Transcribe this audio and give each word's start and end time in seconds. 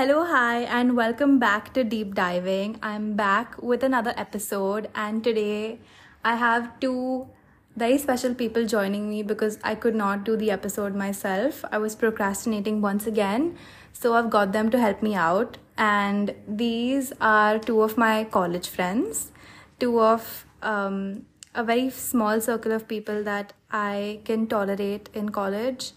Hello, 0.00 0.24
hi, 0.24 0.62
and 0.62 0.96
welcome 0.96 1.38
back 1.38 1.74
to 1.74 1.84
Deep 1.84 2.14
Diving. 2.14 2.78
I'm 2.82 3.16
back 3.16 3.62
with 3.62 3.84
another 3.84 4.14
episode, 4.16 4.88
and 4.94 5.22
today 5.22 5.78
I 6.24 6.36
have 6.36 6.80
two 6.80 7.28
very 7.76 7.98
special 7.98 8.34
people 8.34 8.64
joining 8.64 9.10
me 9.10 9.22
because 9.22 9.58
I 9.62 9.74
could 9.74 9.94
not 9.94 10.24
do 10.24 10.38
the 10.38 10.50
episode 10.50 10.94
myself. 10.94 11.62
I 11.70 11.76
was 11.76 11.94
procrastinating 11.94 12.80
once 12.80 13.06
again, 13.06 13.58
so 13.92 14.14
I've 14.14 14.30
got 14.30 14.52
them 14.52 14.70
to 14.70 14.80
help 14.80 15.02
me 15.02 15.14
out. 15.14 15.58
And 15.76 16.34
these 16.48 17.12
are 17.20 17.58
two 17.58 17.82
of 17.82 17.98
my 17.98 18.24
college 18.24 18.70
friends, 18.70 19.32
two 19.80 20.00
of 20.00 20.46
um, 20.62 21.26
a 21.54 21.62
very 21.62 21.90
small 21.90 22.40
circle 22.40 22.72
of 22.72 22.88
people 22.88 23.22
that 23.24 23.52
I 23.70 24.20
can 24.24 24.46
tolerate 24.46 25.10
in 25.12 25.28
college 25.28 25.92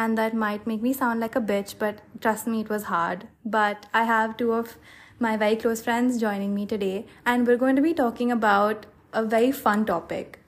and 0.00 0.16
that 0.16 0.34
might 0.42 0.66
make 0.66 0.80
me 0.80 0.92
sound 0.94 1.20
like 1.20 1.36
a 1.36 1.40
bitch, 1.40 1.74
but 1.78 1.98
trust 2.20 2.46
me, 2.46 2.60
it 2.60 2.70
was 2.70 2.84
hard. 2.84 3.26
But 3.44 3.86
I 3.92 4.04
have 4.04 4.36
two 4.36 4.52
of 4.52 4.76
my 5.18 5.36
very 5.36 5.56
close 5.56 5.82
friends 5.82 6.20
joining 6.20 6.54
me 6.54 6.64
today, 6.64 7.06
and 7.26 7.46
we're 7.46 7.58
going 7.62 7.76
to 7.76 7.82
be 7.82 7.92
talking 7.92 8.32
about 8.32 8.86
a 9.12 9.24
very 9.24 9.52
fun 9.52 9.84
topic. 9.84 10.38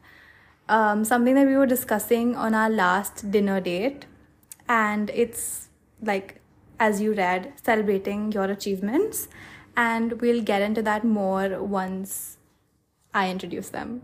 Um, 0.69 1.05
something 1.05 1.34
that 1.34 1.46
we 1.46 1.57
were 1.57 1.66
discussing 1.66 2.34
on 2.34 2.55
our 2.55 2.70
last 2.70 3.30
dinner 3.30 3.60
date, 3.60 4.07
and 4.69 5.10
it's 5.10 5.69
like, 6.01 6.41
as 6.80 7.02
you 7.02 7.12
read, 7.12 7.52
celebrating 7.62 8.32
your 8.32 8.45
achievements. 8.45 9.29
And 9.77 10.21
we'll 10.21 10.43
get 10.43 10.62
into 10.62 10.82
that 10.82 11.05
more 11.05 11.62
once 11.62 12.38
I 13.12 13.30
introduce 13.30 13.69
them. 13.69 14.02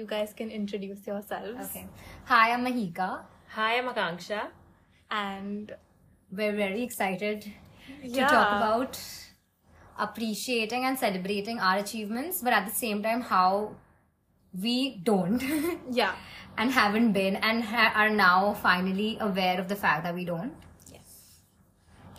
You 0.00 0.06
guys 0.06 0.32
can 0.40 0.50
introduce 0.50 1.06
yourselves. 1.06 1.68
Okay. 1.68 1.86
Hi, 2.24 2.52
I'm 2.52 2.64
Mahika, 2.66 3.08
Hi, 3.54 3.78
I'm 3.78 3.88
Akanksha. 3.92 4.42
And 5.10 5.74
we're 6.30 6.56
very 6.56 6.82
excited 6.82 7.52
to 8.02 8.20
talk 8.20 8.52
about 8.58 8.98
appreciating 9.98 10.84
and 10.86 10.98
celebrating 10.98 11.58
our 11.58 11.78
achievements, 11.78 12.40
but 12.42 12.52
at 12.52 12.66
the 12.66 12.74
same 12.74 13.02
time, 13.02 13.20
how 13.20 13.74
we 14.62 14.76
don't 15.10 15.42
yeah, 15.90 16.14
and 16.56 16.70
haven't 16.70 17.12
been 17.12 17.36
and 17.36 17.62
ha- 17.62 17.92
are 17.94 18.10
now 18.10 18.54
finally 18.54 19.18
aware 19.20 19.60
of 19.60 19.68
the 19.68 19.76
fact 19.76 20.04
that 20.04 20.14
we 20.14 20.24
don't. 20.24 20.54
Yes. 20.92 21.42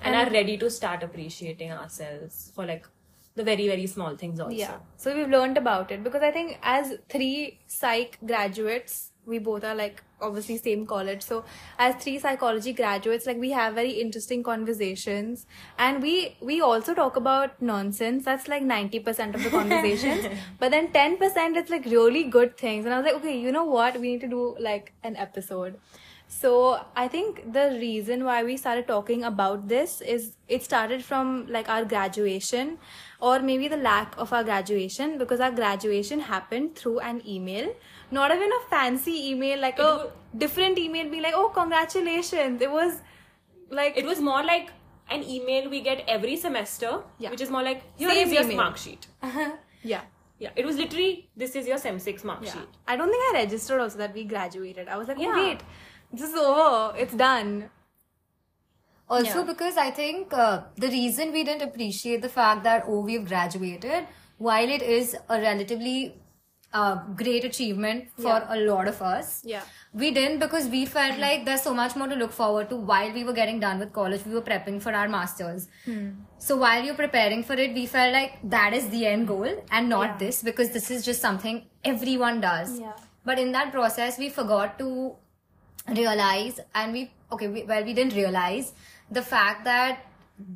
And, 0.03 0.15
are 0.15 0.29
ready 0.29 0.57
to 0.57 0.69
start 0.69 1.03
appreciating 1.03 1.71
ourselves 1.71 2.51
for 2.53 2.65
like 2.65 2.87
the 3.35 3.43
very, 3.43 3.67
very 3.67 3.87
small 3.87 4.15
things 4.15 4.39
also. 4.39 4.55
yeah. 4.55 4.77
So, 4.97 5.15
we've 5.15 5.29
learned 5.29 5.57
about 5.57 5.91
it 5.91 6.03
because 6.03 6.21
I 6.21 6.31
think 6.31 6.59
as 6.61 6.97
three 7.09 7.59
psych 7.67 8.17
graduates, 8.25 9.11
we 9.25 9.37
both 9.39 9.63
are 9.63 9.75
like 9.75 10.03
obviously 10.19 10.57
same 10.57 10.85
college. 10.85 11.21
So, 11.21 11.43
as 11.77 11.95
three 12.03 12.19
psychology 12.19 12.73
graduates, 12.73 13.25
like 13.25 13.37
we 13.37 13.51
have 13.51 13.75
very 13.75 13.91
interesting 13.91 14.43
conversations 14.43 15.45
and 15.77 16.01
we 16.01 16.35
we 16.41 16.61
also 16.61 16.93
talk 16.93 17.15
about 17.15 17.61
nonsense. 17.61 18.25
That's 18.25 18.47
like 18.47 18.63
90% 18.63 19.35
of 19.35 19.43
the 19.43 19.49
conversations. 19.49 20.27
but 20.59 20.71
then 20.71 20.89
10% 20.89 21.55
it's 21.55 21.69
like 21.69 21.85
really 21.85 22.23
good 22.23 22.57
things. 22.57 22.85
And 22.85 22.93
I 22.93 22.97
was 22.97 23.05
like, 23.05 23.15
okay, 23.15 23.37
you 23.39 23.51
know 23.51 23.65
what? 23.65 23.99
We 23.99 24.13
need 24.13 24.21
to 24.21 24.27
do 24.27 24.55
like 24.59 24.93
an 25.03 25.15
episode. 25.15 25.79
So 26.33 26.79
I 26.95 27.07
think 27.09 27.39
the 27.53 27.77
reason 27.79 28.23
why 28.23 28.43
we 28.43 28.55
started 28.55 28.87
talking 28.87 29.23
about 29.25 29.67
this 29.67 29.99
is 29.99 30.37
it 30.47 30.63
started 30.63 31.03
from 31.03 31.45
like 31.55 31.67
our 31.69 31.83
graduation 31.83 32.77
or 33.19 33.39
maybe 33.39 33.67
the 33.67 33.75
lack 33.77 34.15
of 34.17 34.31
our 34.31 34.43
graduation 34.43 35.17
because 35.17 35.41
our 35.41 35.51
graduation 35.51 36.21
happened 36.21 36.75
through 36.77 36.99
an 36.99 37.21
email. 37.27 37.73
Not 38.11 38.33
even 38.33 38.49
a 38.59 38.61
fancy 38.69 39.29
email, 39.31 39.59
like 39.59 39.77
a 39.79 39.83
wa- 39.83 40.05
different 40.37 40.77
email 40.79 41.09
be 41.11 41.19
like, 41.19 41.33
oh 41.35 41.49
congratulations. 41.49 42.61
It 42.61 42.71
was 42.71 43.01
like 43.69 43.97
It 43.97 44.05
was 44.05 44.21
more 44.21 44.41
like 44.43 44.71
an 45.09 45.23
email 45.23 45.69
we 45.69 45.81
get 45.81 46.05
every 46.07 46.37
semester, 46.37 47.01
Yeah. 47.19 47.31
which 47.31 47.41
is 47.41 47.49
more 47.49 47.61
like, 47.61 47.83
here 47.97 48.09
Same 48.09 48.27
is 48.27 48.33
your 48.33 48.43
email. 48.43 48.57
mark 48.57 48.77
sheet. 48.77 49.05
yeah. 49.83 50.01
Yeah, 50.39 50.49
it 50.55 50.65
was 50.65 50.77
literally, 50.77 51.29
this 51.37 51.55
is 51.55 51.67
your 51.67 51.77
Sem 51.77 51.99
6 51.99 52.23
mark 52.23 52.39
Yeah. 52.43 52.53
sheet. 52.53 52.69
I 52.87 52.95
don't 52.95 53.09
think 53.11 53.21
I 53.35 53.41
registered 53.43 53.79
also 53.81 53.97
that 53.99 54.13
we 54.15 54.23
graduated. 54.23 54.87
I 54.87 54.97
was 54.97 55.07
like, 55.09 55.17
oh 55.19 55.21
Yeah. 55.21 55.35
wait, 55.35 55.59
this 56.13 56.29
is 56.29 56.35
over. 56.35 56.97
It's 56.97 57.13
done. 57.13 57.69
Also, 59.09 59.39
Yeah. 59.39 59.43
because 59.51 59.77
I 59.77 59.91
think 59.91 60.33
uh, 60.33 60.61
the 60.77 60.87
reason 60.87 61.31
we 61.33 61.43
didn't 61.43 61.61
appreciate 61.63 62.21
the 62.21 62.29
fact 62.29 62.63
that, 62.63 62.85
oh, 62.87 63.01
we've 63.01 63.27
graduated, 63.27 64.07
while 64.37 64.69
it 64.69 64.81
is 64.81 65.15
a 65.29 65.39
relatively 65.41 66.15
uh, 66.73 66.95
great 67.21 67.43
achievement 67.43 68.05
for 68.15 68.27
Yeah. 68.29 68.45
a 68.55 68.57
lot 68.67 68.87
of 68.87 69.01
us, 69.01 69.41
Yeah. 69.43 69.63
we 69.93 70.11
didn't 70.11 70.39
because 70.39 70.67
we 70.75 70.85
felt 70.85 71.17
like 71.19 71.43
there's 71.43 71.61
so 71.63 71.73
much 71.73 71.97
more 71.97 72.07
to 72.07 72.15
look 72.15 72.31
forward 72.31 72.69
to 72.69 72.77
while 72.77 73.11
we 73.11 73.25
were 73.25 73.33
getting 73.33 73.59
done 73.59 73.77
with 73.77 73.91
college. 73.91 74.25
We 74.25 74.33
were 74.33 74.41
prepping 74.41 74.81
for 74.81 74.93
our 74.93 75.09
masters. 75.09 75.67
So 76.37 76.55
while 76.55 76.81
you're 76.81 76.95
preparing 77.01 77.43
for 77.43 77.55
it, 77.65 77.73
we 77.73 77.85
felt 77.87 78.13
like 78.13 78.37
that 78.45 78.73
is 78.73 78.87
the 78.87 79.05
end 79.05 79.27
goal 79.27 79.49
and 79.69 79.89
not 79.89 80.07
Yeah. 80.11 80.17
this 80.23 80.41
because 80.41 80.69
this 80.71 80.89
is 80.89 81.03
just 81.03 81.21
something 81.21 81.65
everyone 81.83 82.39
does. 82.39 82.79
Yeah. 82.79 82.93
But 83.25 83.37
in 83.37 83.51
that 83.51 83.73
process, 83.73 84.17
we 84.17 84.29
forgot 84.29 84.79
to 84.79 85.17
realize 85.89 86.59
and 86.75 86.93
we 86.93 87.11
okay 87.31 87.47
we, 87.47 87.63
well 87.63 87.83
we 87.83 87.93
didn't 87.93 88.13
realize 88.15 88.73
the 89.09 89.21
fact 89.21 89.63
that 89.65 90.05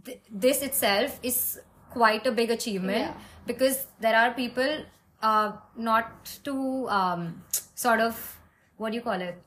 th- 0.05 0.19
this 0.29 0.61
itself 0.61 1.19
is 1.23 1.59
quite 1.89 2.25
a 2.27 2.31
big 2.31 2.51
achievement 2.51 2.99
Yeah. 2.99 3.13
because 3.45 3.87
there 3.99 4.15
are 4.15 4.31
people 4.33 4.85
uh, 5.21 5.51
not 5.75 6.25
to 6.43 6.87
um, 6.89 7.41
sort 7.73 7.99
of 8.01 8.37
what 8.77 8.91
do 8.91 8.95
you 8.97 9.01
call 9.01 9.19
it 9.21 9.41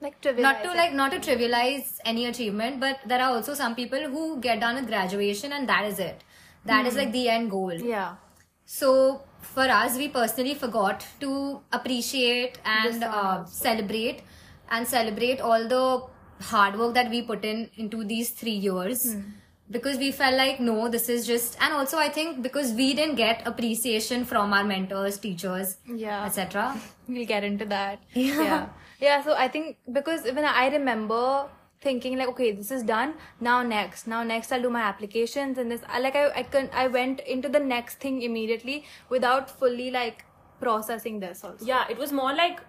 Like 0.00 0.14
not 0.38 0.62
to 0.64 0.70
it. 0.70 0.76
like 0.76 0.92
not 0.94 1.10
to 1.12 1.18
trivialize 1.18 1.98
any 2.04 2.26
achievement 2.26 2.80
but 2.80 3.00
there 3.06 3.20
are 3.20 3.30
also 3.36 3.54
some 3.54 3.74
people 3.74 4.08
who 4.14 4.40
get 4.40 4.60
done 4.60 4.76
with 4.76 4.86
graduation 4.86 5.52
and 5.52 5.68
that 5.68 5.84
is 5.92 5.98
it 5.98 6.24
That 6.70 6.86
is 6.86 6.96
like 6.96 7.12
the 7.12 7.28
end 7.28 7.50
goal 7.50 7.72
Yeah. 7.74 8.14
so 8.64 9.22
for 9.54 9.64
us, 9.76 9.96
we 9.98 10.06
personally 10.08 10.54
forgot 10.54 11.04
to 11.20 11.60
appreciate 11.72 12.58
and 12.64 13.02
uh, 13.02 13.44
celebrate 13.44 14.20
and 14.70 14.86
celebrate 14.86 15.40
all 15.40 15.68
the 15.68 16.02
hard 16.44 16.78
work 16.78 16.94
that 16.94 17.10
we 17.10 17.22
put 17.22 17.44
in 17.44 17.70
into 17.76 18.04
these 18.04 18.30
three 18.30 18.58
years. 18.66 19.14
Hmm. 19.14 19.20
Because 19.70 19.96
we 19.96 20.12
felt 20.12 20.34
like 20.36 20.60
no, 20.60 20.88
this 20.88 21.08
is 21.08 21.26
just, 21.26 21.56
and 21.60 21.72
also 21.72 21.96
I 21.96 22.08
think 22.10 22.42
because 22.42 22.72
we 22.72 22.92
didn't 22.92 23.14
get 23.14 23.46
appreciation 23.46 24.24
from 24.26 24.52
our 24.52 24.64
mentors, 24.64 25.16
teachers, 25.18 25.76
Yeah. 25.86 26.26
etc. 26.26 26.78
we'll 27.08 27.26
get 27.26 27.42
into 27.44 27.64
that 27.66 28.00
Yeah. 28.12 28.42
yeah 28.42 28.66
yeah 29.00 29.22
so 29.22 29.34
i 29.34 29.48
think 29.48 29.78
because 29.90 30.24
even 30.26 30.44
i 30.44 30.68
remember 30.68 31.48
thinking 31.80 32.16
like 32.16 32.28
okay 32.28 32.52
this 32.52 32.70
is 32.70 32.84
done 32.84 33.14
now 33.40 33.60
next 33.60 34.06
now 34.06 34.22
next 34.22 34.52
i'll 34.52 34.62
do 34.62 34.70
my 34.70 34.82
applications 34.82 35.58
and 35.58 35.68
this 35.72 35.80
I, 35.88 35.98
like 35.98 36.14
i 36.14 36.28
i 36.36 36.42
can 36.44 36.70
i 36.72 36.86
went 36.86 37.18
into 37.36 37.48
the 37.48 37.58
next 37.58 37.98
thing 37.98 38.22
immediately 38.22 38.84
without 39.08 39.50
fully 39.50 39.90
like 39.90 40.24
processing 40.60 41.18
this 41.18 41.42
also 41.42 41.64
Yeah, 41.64 41.84
it 41.90 41.98
was 41.98 42.12
more 42.12 42.32
like 42.32 42.60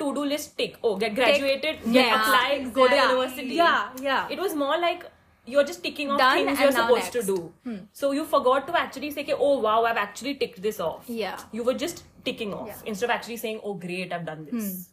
a 0.00 0.04
to-do 0.04 0.24
list 0.34 0.56
tick. 0.58 0.76
Oh, 0.82 0.96
get 0.96 1.14
graduated, 1.14 1.80
get 1.84 1.94
Yeah, 1.94 2.20
apply, 2.20 2.70
go 2.80 2.88
to 2.88 3.00
university. 3.06 3.54
Yeah, 3.62 3.88
yeah. 4.10 4.28
It 4.36 4.38
was 4.38 4.54
more 4.54 4.76
like 4.78 5.04
you're 5.46 5.64
just 5.64 5.82
ticking 5.82 6.10
off 6.10 6.18
Done 6.18 6.44
things 6.46 6.60
you're 6.60 6.72
supposed 6.72 7.12
to 7.12 7.18
next. 7.18 7.28
Hmm. 7.64 7.74
do. 7.74 7.86
So 7.92 8.12
you 8.12 8.24
forgot 8.24 8.66
to 8.66 8.78
actually 8.80 9.10
say, 9.10 9.22
"Okay, 9.22 9.34
oh 9.48 9.58
wow, 9.66 9.84
I've 9.84 9.96
actually 9.96 10.34
ticked 10.44 10.62
this 10.68 10.80
off. 10.80 11.04
Yeah. 11.08 11.38
You 11.52 11.64
were 11.64 11.74
just 11.74 12.04
ticking 12.24 12.54
off 12.54 12.68
Yeah. 12.68 12.74
Hmm. 12.80 12.86
instead 12.94 13.10
of 13.10 13.14
actually 13.18 13.38
saying, 13.38 13.60
oh 13.64 13.74
great, 13.74 14.12
I've 14.12 14.26
done 14.26 14.46
this. 14.50 14.90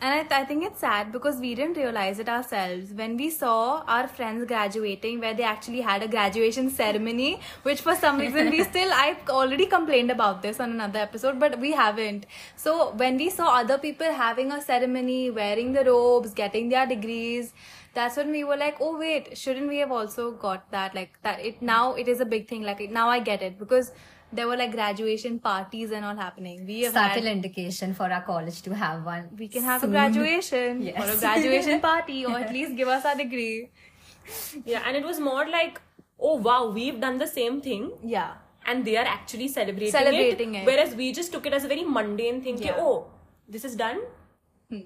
And 0.00 0.12
I, 0.12 0.20
th- 0.20 0.32
I 0.32 0.44
think 0.44 0.64
it's 0.64 0.80
sad 0.80 1.12
because 1.12 1.38
we 1.38 1.54
didn't 1.54 1.78
realize 1.78 2.18
it 2.18 2.28
ourselves 2.28 2.92
when 2.92 3.16
we 3.16 3.30
saw 3.30 3.82
our 3.86 4.06
friends 4.06 4.44
graduating, 4.46 5.20
where 5.20 5.32
they 5.32 5.44
actually 5.44 5.80
had 5.80 6.02
a 6.02 6.08
graduation 6.08 6.68
ceremony, 6.68 7.40
which 7.62 7.80
for 7.80 7.94
some 7.94 8.18
reason 8.18 8.50
we 8.50 8.62
still, 8.72 8.90
I've 8.92 9.28
already 9.30 9.64
complained 9.66 10.10
about 10.10 10.42
this 10.42 10.60
on 10.60 10.72
another 10.72 10.98
episode, 10.98 11.40
but 11.40 11.58
we 11.58 11.72
haven't. 11.72 12.26
So 12.56 12.90
when 12.92 13.16
we 13.16 13.30
saw 13.30 13.54
other 13.60 13.78
people 13.78 14.12
having 14.12 14.52
a 14.52 14.60
ceremony, 14.60 15.30
wearing 15.30 15.72
the 15.72 15.84
robes, 15.84 16.34
getting 16.34 16.68
their 16.68 16.86
degrees, 16.86 17.54
that's 17.94 18.16
when 18.16 18.30
we 18.30 18.44
were 18.44 18.56
like, 18.56 18.76
oh 18.80 18.98
wait, 18.98 19.38
shouldn't 19.38 19.68
we 19.68 19.78
have 19.78 19.92
also 19.92 20.32
got 20.32 20.70
that? 20.72 20.94
Like 20.94 21.18
that, 21.22 21.40
it 21.40 21.62
now 21.62 21.94
it 21.94 22.08
is 22.08 22.20
a 22.20 22.26
big 22.26 22.48
thing. 22.48 22.62
Like 22.62 22.80
now 22.90 23.08
I 23.08 23.20
get 23.20 23.40
it 23.40 23.58
because 23.58 23.92
there 24.34 24.46
were 24.50 24.56
like 24.56 24.72
graduation 24.72 25.38
parties 25.38 25.90
and 25.92 26.04
all 26.04 26.16
happening. 26.16 26.66
We 26.66 26.82
have 26.82 26.92
Subtle 26.94 27.22
had 27.22 27.32
indication 27.32 27.94
for 27.94 28.10
our 28.12 28.22
college 28.22 28.60
to 28.62 28.74
have 28.74 29.04
one. 29.04 29.28
we 29.38 29.48
can 29.48 29.62
have 29.62 29.80
soon. 29.82 29.90
a 29.90 29.92
graduation 29.96 30.82
Yes. 30.82 31.00
or 31.02 31.12
a 31.14 31.18
graduation 31.24 31.80
party 31.88 32.24
or 32.26 32.38
at 32.38 32.52
least 32.52 32.76
give 32.76 32.88
us 32.88 33.04
our 33.04 33.16
degree. 33.16 33.70
Yeah, 34.64 34.82
and 34.86 34.96
it 34.96 35.04
was 35.04 35.20
more 35.20 35.46
like, 35.48 35.80
oh 36.18 36.36
wow, 36.36 36.70
we've 36.70 37.00
done 37.00 37.18
the 37.18 37.30
same 37.36 37.60
thing. 37.68 37.92
Yeah. 38.16 38.32
and 38.72 38.86
they 38.88 38.92
are 39.00 39.06
actually 39.14 39.46
celebrating, 39.54 39.92
Celebrating 39.94 40.54
it. 40.58 40.66
Whereas 40.68 40.92
we 41.00 41.06
just 41.16 41.32
took 41.32 41.46
it 41.48 41.52
as 41.56 41.64
a 41.66 41.68
very 41.72 41.82
mundane 41.96 42.38
thing. 42.44 42.56
Yeah. 42.58 42.68
Yeah. 42.76 42.84
oh, 42.84 43.06
this 43.56 43.64
is 43.68 43.74
done. 43.80 43.98
Hmm. 44.70 44.84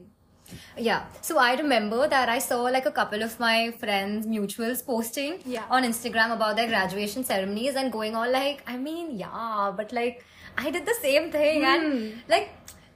Yeah. 0.76 1.04
So 1.20 1.38
I 1.38 1.54
remember 1.56 2.08
that 2.08 2.28
I 2.28 2.38
saw 2.38 2.62
like 2.62 2.86
a 2.86 2.90
couple 2.92 3.22
of 3.22 3.38
my 3.40 3.70
friends, 3.82 4.26
mutuals, 4.26 4.84
posting 4.84 5.40
Yeah. 5.44 5.64
on 5.70 5.84
Instagram 5.84 6.32
about 6.32 6.56
their 6.56 6.68
graduation 6.68 7.24
ceremonies 7.24 7.74
and 7.76 7.92
going 7.92 8.14
on 8.16 8.32
like, 8.32 8.62
I 8.66 8.76
mean, 8.76 9.18
yeah, 9.18 9.72
but 9.76 9.92
like 9.92 10.24
I 10.56 10.70
did 10.70 10.86
the 10.86 10.94
same 11.02 11.30
thing 11.30 11.64
and 11.64 12.22
like 12.28 12.50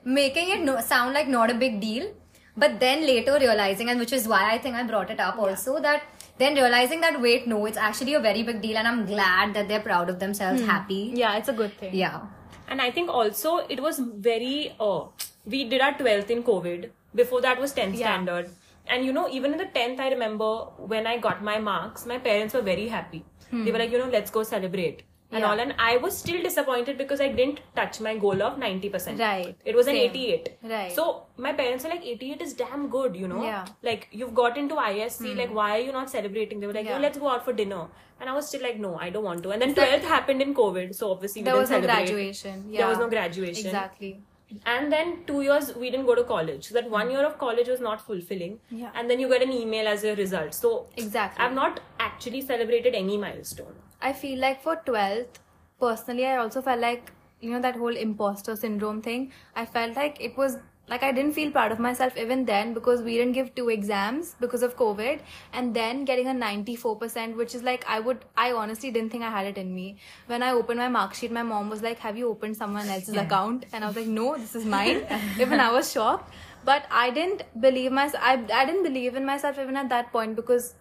making 0.05 0.51
it 0.51 0.61
no- 0.61 0.81
sound 0.81 1.15
like 1.15 1.29
not 1.29 1.51
a 1.51 1.55
big 1.55 1.81
deal. 1.81 2.13
But 2.55 2.81
then 2.81 3.07
later 3.07 3.39
realizing, 3.41 3.89
and 3.89 3.99
which 3.99 4.13
is 4.13 4.29
why 4.29 4.53
I 4.53 4.59
think 4.59 4.75
I 4.77 4.83
brought 4.83 5.11
it 5.11 5.19
up 5.19 5.39
also, 5.39 5.81
that 5.81 6.03
then 6.37 6.55
realizing 6.55 7.01
that 7.01 7.19
wait, 7.19 7.47
no, 7.47 7.65
it's 7.65 7.79
actually 7.79 8.13
a 8.13 8.21
very 8.21 8.43
big 8.43 8.61
deal, 8.61 8.77
and 8.77 8.87
I'm 8.87 9.07
glad 9.07 9.55
that 9.55 9.69
they're 9.69 9.81
proud 9.81 10.11
of 10.11 10.19
themselves, 10.19 10.61
happy. 10.61 11.13
Yeah, 11.15 11.37
it's 11.39 11.49
a 11.49 11.55
good 11.55 11.73
thing. 11.79 11.95
Yeah. 11.95 12.21
And 12.69 12.83
I 12.83 12.91
think 12.91 13.09
also 13.09 13.57
it 13.77 13.81
was 13.83 13.99
very. 14.01 14.75
Uh, 14.79 15.05
we 15.47 15.65
did 15.65 15.81
our 15.81 15.95
twelfth 15.97 16.31
in 16.31 16.43
COVID. 16.43 16.91
Before 17.15 17.41
that 17.43 17.61
was 17.61 17.73
tenth 17.73 17.97
Yeah. 17.99 18.07
standard. 18.07 18.51
And 18.87 19.05
you 19.05 19.13
know, 19.13 19.29
even 19.29 19.53
in 19.53 19.59
the 19.59 19.67
tenth, 19.67 20.01
I 20.01 20.09
remember 20.11 20.51
when 20.95 21.07
I 21.07 21.19
got 21.19 21.43
my 21.43 21.59
marks, 21.59 22.05
my 22.07 22.19
parents 22.19 22.55
were 22.55 22.63
very 22.63 22.89
happy. 22.89 23.25
Hmm. 23.51 23.65
They 23.65 23.73
were 23.73 23.79
like, 23.79 23.91
you 23.93 23.99
know, 23.99 24.09
let's 24.19 24.31
go 24.31 24.43
celebrate 24.43 25.03
and 25.31 25.41
Yeah. 25.43 25.51
all. 25.51 25.61
And 25.65 25.75
I 25.79 25.99
was 25.99 26.17
still 26.17 26.43
disappointed 26.43 26.99
because 26.99 27.21
I 27.21 27.29
didn't 27.29 27.61
touch 27.77 28.01
my 28.07 28.17
goal 28.25 28.43
of 28.43 28.59
ninety 28.59 28.89
percent. 28.89 29.21
Right. 29.21 29.55
It 29.65 29.77
was 29.77 29.87
an 29.93 29.97
eighty-eight. 29.97 30.49
Right. 30.73 30.91
So 30.93 31.27
my 31.37 31.53
parents 31.53 31.85
were 31.85 31.91
like, 31.91 32.05
eighty-eight 32.15 32.43
is 32.43 32.55
damn 32.55 32.89
good, 32.97 33.15
you 33.15 33.29
know. 33.29 33.43
Yeah. 33.45 33.67
Like 33.83 34.09
you've 34.11 34.35
got 34.35 34.59
into 34.65 34.75
ISC. 34.87 35.33
Hmm. 35.33 35.39
Like 35.39 35.55
why 35.61 35.69
are 35.77 35.85
you 35.91 35.93
not 35.93 36.11
celebrating? 36.11 36.61
They 36.61 36.67
were 36.67 36.79
like, 36.81 36.87
Yeah. 36.87 36.99
let's 36.99 37.19
go 37.19 37.29
out 37.29 37.45
for 37.45 37.53
dinner. 37.53 37.87
And 38.21 38.31
I 38.31 38.35
was 38.35 38.49
still 38.49 38.63
like, 38.63 38.79
no, 38.81 38.97
I 38.97 39.11
don't 39.11 39.25
want 39.25 39.43
to. 39.45 39.51
And 39.51 39.63
then 39.63 39.71
It's 39.71 39.79
twelfth 39.79 40.05
happened 40.17 40.43
in 40.43 40.55
COVID, 40.55 40.95
so 40.95 41.11
obviously 41.13 41.43
we 41.43 41.45
There 41.45 41.55
didn't 41.55 41.63
was 41.63 41.71
no 41.71 41.81
graduation. 41.95 42.65
Yeah. 42.69 42.79
There 42.81 42.89
was 42.89 42.99
no 42.99 43.09
graduation. 43.09 43.67
Exactly. 43.67 44.21
And 44.67 44.93
then 44.93 45.25
two 45.27 45.43
years 45.43 45.75
we 45.75 45.91
didn't 45.91 46.07
go 46.07 46.15
to 46.15 46.25
college. 46.25 46.69
So 46.69 46.75
that 46.75 46.91
one 46.91 47.11
year 47.11 47.25
of 47.25 47.39
college 47.39 47.69
was 47.69 47.81
not 47.81 48.01
fulfilling. 48.01 48.59
Yeah. 48.71 48.91
And 48.95 49.09
then 49.11 49.21
you 49.21 49.29
get 49.29 49.43
an 49.43 49.53
email 49.53 49.89
as 49.89 50.05
a 50.05 50.15
result. 50.15 50.55
So 50.55 50.87
Exactly. 50.97 51.45
I've 51.45 51.55
not 51.55 51.81
actually 51.99 52.41
celebrated 52.41 52.95
any 52.95 53.17
milestone. 53.17 53.75
I 54.01 54.13
feel 54.13 54.39
like 54.39 54.63
for 54.63 54.77
12th, 54.77 55.41
personally, 55.81 56.27
I 56.27 56.37
also 56.37 56.63
felt 56.63 56.81
like, 56.81 57.13
you 57.41 57.51
know, 57.51 57.61
that 57.61 57.77
whole 57.77 57.97
imposter 57.97 58.57
syndrome 58.57 59.03
thing. 59.03 59.33
I 59.55 59.67
felt 59.67 59.97
like 59.97 60.21
it 60.21 60.37
was 60.37 60.59
like 60.89 61.03
I 61.03 61.13
didn't 61.13 61.33
feel 61.33 61.51
proud 61.51 61.73
of 61.73 61.79
myself 61.79 62.17
even 62.17 62.45
then 62.45 62.75
because 62.75 63.03
we 63.03 63.17
didn't 63.17 63.33
give 63.33 63.55
two 63.55 63.69
exams 63.69 64.35
because 64.41 64.63
of 64.63 64.77
COVID 64.77 65.21
and 65.53 65.75
then 65.75 66.05
getting 66.05 66.27
a 66.27 66.35
94%, 66.35 67.37
which 67.37 67.55
is 67.55 67.63
like 67.63 67.85
I 67.89 68.01
would, 68.01 68.25
I 68.37 68.53
honestly 68.53 68.91
didn't 68.91 69.11
think 69.11 69.23
I 69.23 69.31
had 69.31 69.47
it 69.47 69.59
in 69.59 69.75
me. 69.75 69.97
When 70.27 70.43
I 70.43 70.51
opened 70.53 70.79
my 70.79 70.89
mark 70.89 71.15
sheet, 71.15 71.31
my 71.31 71.43
mom 71.43 71.71
was 71.71 71.83
like, 71.83 71.99
Have 72.01 72.19
you 72.19 72.29
opened 72.29 72.57
someone 72.57 72.89
else's 72.89 73.17
account? 73.17 73.67
And 73.73 73.85
I 73.85 73.87
was 73.87 73.97
like, 73.97 74.07
No, 74.07 74.37
this 74.37 74.55
is 74.55 74.65
mine. 74.65 75.07
even 75.41 75.61
I 75.61 75.71
was 75.71 75.91
shocked. 75.93 76.35
But 76.65 76.85
I 76.91 77.11
didn't 77.11 77.43
believe 77.61 77.93
myself, 77.93 78.23
I, 78.23 78.45
I 78.53 78.65
didn't 78.65 78.83
believe 78.83 79.17
in 79.17 79.25
myself 79.25 79.59
even 79.59 79.77
at 79.77 79.89
that 79.89 80.13
point 80.13 80.37
because 80.37 80.75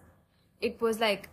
it 0.60 0.80
was 0.80 1.00
like 1.00 1.28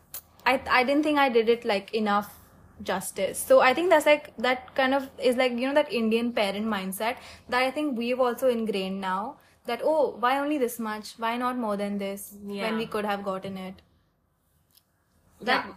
I 0.46 0.62
I 0.70 0.84
didn't 0.84 1.04
think 1.04 1.20
I 1.20 1.30
did 1.30 1.50
it 1.50 1.66
like 1.66 1.94
enough 1.94 2.39
justice. 2.84 3.38
So 3.38 3.60
I 3.62 3.74
think 3.74 3.90
that's 3.90 4.06
like 4.06 4.36
that 4.38 4.74
kind 4.76 4.94
of 4.94 5.10
is 5.22 5.36
like 5.36 5.52
you 5.54 5.68
know 5.68 5.74
that 5.74 5.92
Indian 5.92 6.32
parent 6.34 6.66
mindset 6.66 7.18
that 7.50 7.62
I 7.64 7.72
think 7.72 7.98
we've 7.98 8.20
also 8.20 8.50
ingrained 8.50 9.02
now 9.02 9.38
that 9.66 9.82
oh 9.84 10.16
why 10.20 10.40
only 10.40 10.58
this 10.58 10.80
much 10.80 11.14
why 11.18 11.38
not 11.38 11.58
more 11.58 11.78
than 11.78 11.98
this 11.98 12.34
Yeah. 12.48 12.64
when 12.64 12.78
we 12.78 12.86
could 12.86 13.06
have 13.06 13.24
gotten 13.24 13.58
it. 13.58 13.82
That 15.42 15.68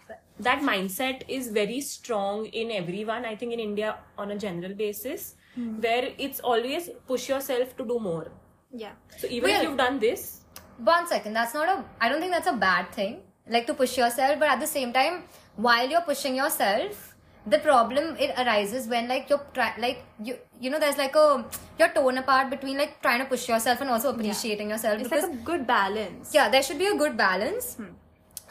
that 0.40 0.60
mindset 0.60 1.22
is 1.28 1.49
very 1.49 1.81
strong 1.81 2.46
in 2.46 2.70
everyone. 2.70 3.25
I 3.25 3.37
think 3.37 3.52
in 3.52 3.60
India 3.60 3.96
on 4.19 4.31
a 4.32 4.38
general 4.38 4.75
basis, 4.75 5.34
hmm. 5.54 5.81
where 5.81 6.12
it's 6.19 6.40
always 6.40 6.90
push 7.06 7.28
yourself 7.28 7.76
to 7.76 7.84
do 7.84 7.99
more. 8.00 8.26
Yeah. 8.72 8.93
So 9.19 9.28
even 9.28 9.50
if 9.50 9.62
you've 9.62 9.76
done 9.76 9.99
this, 9.99 10.38
One 10.87 11.06
second, 11.06 11.34
that's 11.34 11.54
not 11.54 11.69
a. 11.69 11.84
I 12.00 12.08
don't 12.08 12.20
think 12.20 12.32
that's 12.32 12.49
a 12.50 12.56
bad 12.60 12.90
thing. 12.94 13.20
Like 13.49 13.66
to 13.66 13.75
push 13.75 13.96
yourself, 13.99 14.38
but 14.40 14.49
at 14.49 14.60
the 14.60 14.66
same 14.66 14.93
time, 14.93 15.25
while 15.56 15.88
you're 15.88 16.02
pushing 16.02 16.34
yourself, 16.37 17.14
the 17.46 17.58
problem 17.58 18.16
it 18.19 18.31
arises 18.38 18.87
when 18.87 19.08
like 19.08 19.28
you're 19.28 19.44
try, 19.52 19.72
like 19.78 20.04
you 20.22 20.37
you 20.60 20.70
know 20.70 20.78
there's 20.78 20.96
like 20.96 21.16
a 21.16 21.44
you're 21.78 21.88
torn 21.88 22.19
apart 22.19 22.50
between 22.50 22.78
like 22.78 23.00
trying 23.02 23.19
to 23.19 23.25
push 23.25 23.49
yourself 23.49 23.81
and 23.81 23.90
also 23.90 24.10
appreciating 24.10 24.70
yourself 24.70 25.00
It's 25.00 25.08
because 25.08 25.25
like 25.25 25.32
a 25.32 25.43
good 25.43 25.66
balance. 25.66 26.31
yeah 26.32 26.49
there 26.49 26.62
should 26.62 26.78
be 26.78 26.87
a 26.87 26.94
good 26.96 27.16
balance 27.16 27.75
hmm. 27.75 27.87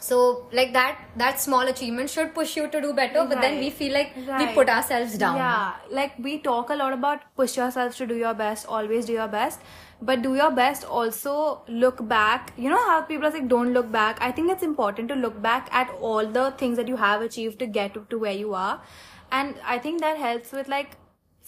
So 0.04 0.48
like 0.58 0.72
that 0.72 0.98
that 1.16 1.40
small 1.40 1.68
achievement 1.72 2.10
should 2.10 2.34
push 2.34 2.56
you 2.56 2.66
to 2.74 2.80
do 2.84 2.92
better 2.92 3.24
but 3.32 3.40
then 3.40 3.58
we 3.60 3.70
feel 3.70 3.92
like 3.92 4.16
we 4.38 4.46
put 4.54 4.68
ourselves 4.68 5.16
down 5.18 5.36
Yeah, 5.36 5.74
like 5.90 6.18
we 6.18 6.38
talk 6.38 6.70
a 6.70 6.74
lot 6.74 6.92
about 6.92 7.20
push 7.36 7.56
yourself 7.56 7.96
to 7.98 8.06
do 8.06 8.16
your 8.16 8.34
best, 8.34 8.66
always 8.66 9.06
do 9.06 9.12
your 9.12 9.28
best. 9.28 9.60
But 10.10 10.22
do 10.22 10.34
your 10.34 10.50
best 10.50 10.84
also 10.84 11.62
look 11.68 12.00
back. 12.08 12.52
You 12.56 12.70
know 12.70 12.84
how 12.86 13.02
people 13.02 13.26
are 13.28 13.30
like, 13.30 13.46
don't 13.46 13.72
look 13.72 13.92
back. 13.92 14.18
I 14.20 14.32
think 14.32 14.50
it's 14.50 14.64
important 14.64 15.08
to 15.10 15.14
look 15.14 15.40
back 15.40 15.68
at 15.72 15.92
all 16.00 16.26
the 16.26 16.50
things 16.62 16.76
that 16.76 16.88
you 16.88 16.96
have 16.96 17.22
achieved 17.22 17.60
to 17.60 17.66
get 17.66 17.94
to 18.10 18.18
where 18.18 18.32
you 18.32 18.52
are. 18.54 18.82
And 19.30 19.54
I 19.64 19.78
think 19.78 20.00
that 20.00 20.16
helps 20.18 20.50
with 20.50 20.66
like 20.66 20.96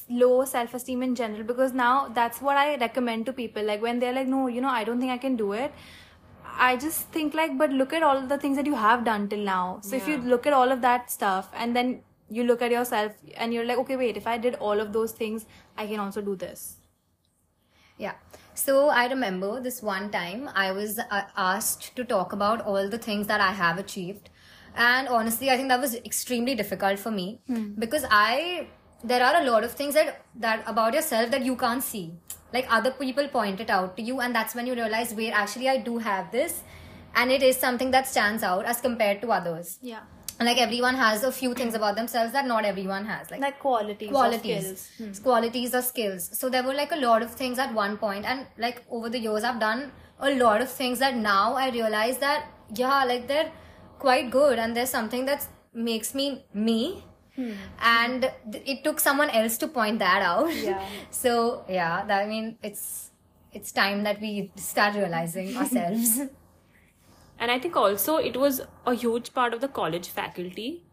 low 0.09 0.45
self 0.45 0.75
esteem 0.75 1.03
in 1.03 1.15
general 1.17 1.43
because 1.43 1.73
now 1.73 2.09
that's 2.15 2.41
what 2.41 2.57
I 2.57 2.77
recommend 2.77 3.27
to 3.27 3.33
people. 3.33 3.65
Like 3.65 3.83
when 3.83 3.99
they're 3.99 4.13
like, 4.13 4.29
no, 4.29 4.47
you 4.47 4.61
know, 4.61 4.69
I 4.69 4.85
don't 4.85 5.01
think 5.01 5.11
I 5.13 5.19
can 5.19 5.37
do 5.37 5.53
it. 5.53 5.73
I 6.59 6.77
just 6.77 7.09
think 7.09 7.35
like, 7.35 7.57
but 7.59 7.71
look 7.71 7.93
at 7.93 8.03
all 8.03 8.27
the 8.27 8.39
things 8.39 8.57
that 8.57 8.67
you 8.67 8.75
have 8.75 9.05
done 9.05 9.29
till 9.29 9.41
now. 9.41 9.81
So 9.83 9.97
if 9.97 10.09
you 10.09 10.19
look 10.19 10.47
at 10.47 10.53
all 10.53 10.71
of 10.71 10.81
that 10.83 11.11
stuff 11.11 11.51
and 11.55 11.75
then 11.75 12.03
you 12.29 12.45
look 12.45 12.63
at 12.63 12.71
yourself 12.71 13.13
and 13.37 13.53
you're 13.53 13.65
like, 13.65 13.79
okay, 13.79 13.97
wait, 13.97 14.17
if 14.17 14.27
I 14.27 14.39
did 14.39 14.55
all 14.57 14.81
of 14.81 14.93
those 14.93 15.13
things, 15.13 15.47
I 15.77 15.87
can 15.87 16.01
also 16.01 16.21
do 16.21 16.37
this. 16.37 16.77
Yeah. 17.99 18.15
So 18.55 18.89
I 18.89 19.07
remember 19.07 19.61
this 19.61 19.83
one 19.83 20.11
time 20.11 20.49
I 20.55 20.73
was 20.73 20.99
uh, 20.99 21.23
asked 21.37 21.95
to 21.97 22.05
talk 22.05 22.33
about 22.33 22.61
all 22.63 22.89
the 22.89 22.99
things 22.99 23.27
that 23.27 23.41
I 23.41 23.53
have 23.53 23.79
achieved. 23.79 24.31
And 24.77 25.09
honestly, 25.09 25.51
I 25.51 25.57
think 25.57 25.69
that 25.69 25.81
was 25.81 25.95
extremely 25.95 26.55
difficult 26.55 26.99
for 26.99 27.11
me 27.11 27.41
because 27.79 28.05
I 28.11 28.69
there 29.13 29.23
are 29.25 29.37
a 29.43 29.45
lot 29.45 29.65
of 29.65 29.73
things 29.81 29.95
that 29.95 30.23
that 30.47 30.63
about 30.73 30.95
yourself 30.95 31.31
that 31.31 31.45
you 31.45 31.57
can't 31.57 31.83
see. 31.83 32.05
Like 32.53 32.67
other 32.71 32.91
people 32.93 33.29
point 33.29 33.61
it 33.61 33.71
out 33.71 33.97
to 33.99 34.03
you 34.03 34.21
and 34.21 34.35
that's 34.35 34.55
when 34.55 34.67
you 34.67 34.75
realize 34.75 35.15
wait 35.15 35.33
actually 35.45 35.69
I 35.69 35.77
do 35.89 35.99
have 35.99 36.31
this 36.33 36.63
and 37.15 37.31
it 37.31 37.43
is 37.43 37.57
something 37.57 37.91
that 37.93 38.07
stands 38.09 38.43
out 38.43 38.65
as 38.65 38.81
compared 38.81 39.21
to 39.23 39.33
others. 39.39 39.79
Yeah. 39.83 40.01
Like 40.41 40.59
everyone 40.59 40.97
has 40.97 41.23
a 41.25 41.31
few 41.33 41.55
things 41.55 41.75
about 41.75 41.97
themselves 41.97 42.33
that 42.33 42.47
not 42.47 42.65
everyone 42.65 43.05
has. 43.07 43.31
Like 43.31 43.41
Like 43.41 43.59
qualities. 43.61 44.09
or 44.09 44.13
qualities 44.13 44.65
skills. 44.87 45.19
Hmm. 45.19 45.23
qualities 45.29 45.75
or 45.75 45.83
skills 45.83 46.31
so 46.39 46.49
there 46.49 46.63
were 46.63 46.75
like 46.75 46.93
a 46.93 47.01
lot 47.05 47.23
of 47.23 47.31
things 47.43 47.59
at 47.59 47.73
one 47.75 47.97
point 47.99 48.25
and 48.25 48.47
like 48.59 48.83
over 48.91 49.09
the 49.17 49.21
years 49.27 49.45
i've 49.45 49.61
done 49.61 49.85
a 50.31 50.35
lot 50.41 50.61
of 50.61 50.71
things 50.81 50.99
that 51.05 51.17
now 51.17 51.55
i 51.55 51.69
realize 51.71 52.19
that 52.19 52.47
yeah 52.83 53.05
like 53.05 53.29
they're 53.29 53.51
quite 53.99 54.31
good 54.31 54.59
and 54.59 54.77
there's 54.77 54.91
something 54.91 55.25
that 55.27 55.47
makes 55.73 56.15
me 56.15 56.45
me 56.53 57.05
Hmm. 57.37 57.53
and 57.83 58.31
th- 58.53 58.63
it 58.73 58.85
took 58.85 59.01
someone 59.01 59.31
else 59.31 59.59
to 59.59 59.67
point 59.67 59.99
that 59.99 60.23
out 60.23 60.55
Yeah. 60.55 60.85
so 61.11 61.65
yeah 61.69 62.05
that, 62.05 62.23
i 62.23 62.27
mean 62.27 62.57
it's 62.63 63.11
it's 63.53 63.73
time 63.73 64.03
that 64.05 64.21
we 64.21 64.53
start 64.57 64.95
realizing 64.95 65.57
ourselves 65.65 66.21
And 67.39 67.51
I 67.51 67.59
think 67.59 67.77
also 67.77 68.17
it 68.19 68.37
was 68.37 68.61
a 68.87 68.95
huge 68.95 69.35
part 69.35 69.55
of 69.55 69.61
the 69.61 69.69
college 69.69 70.09
faculty 70.09 70.85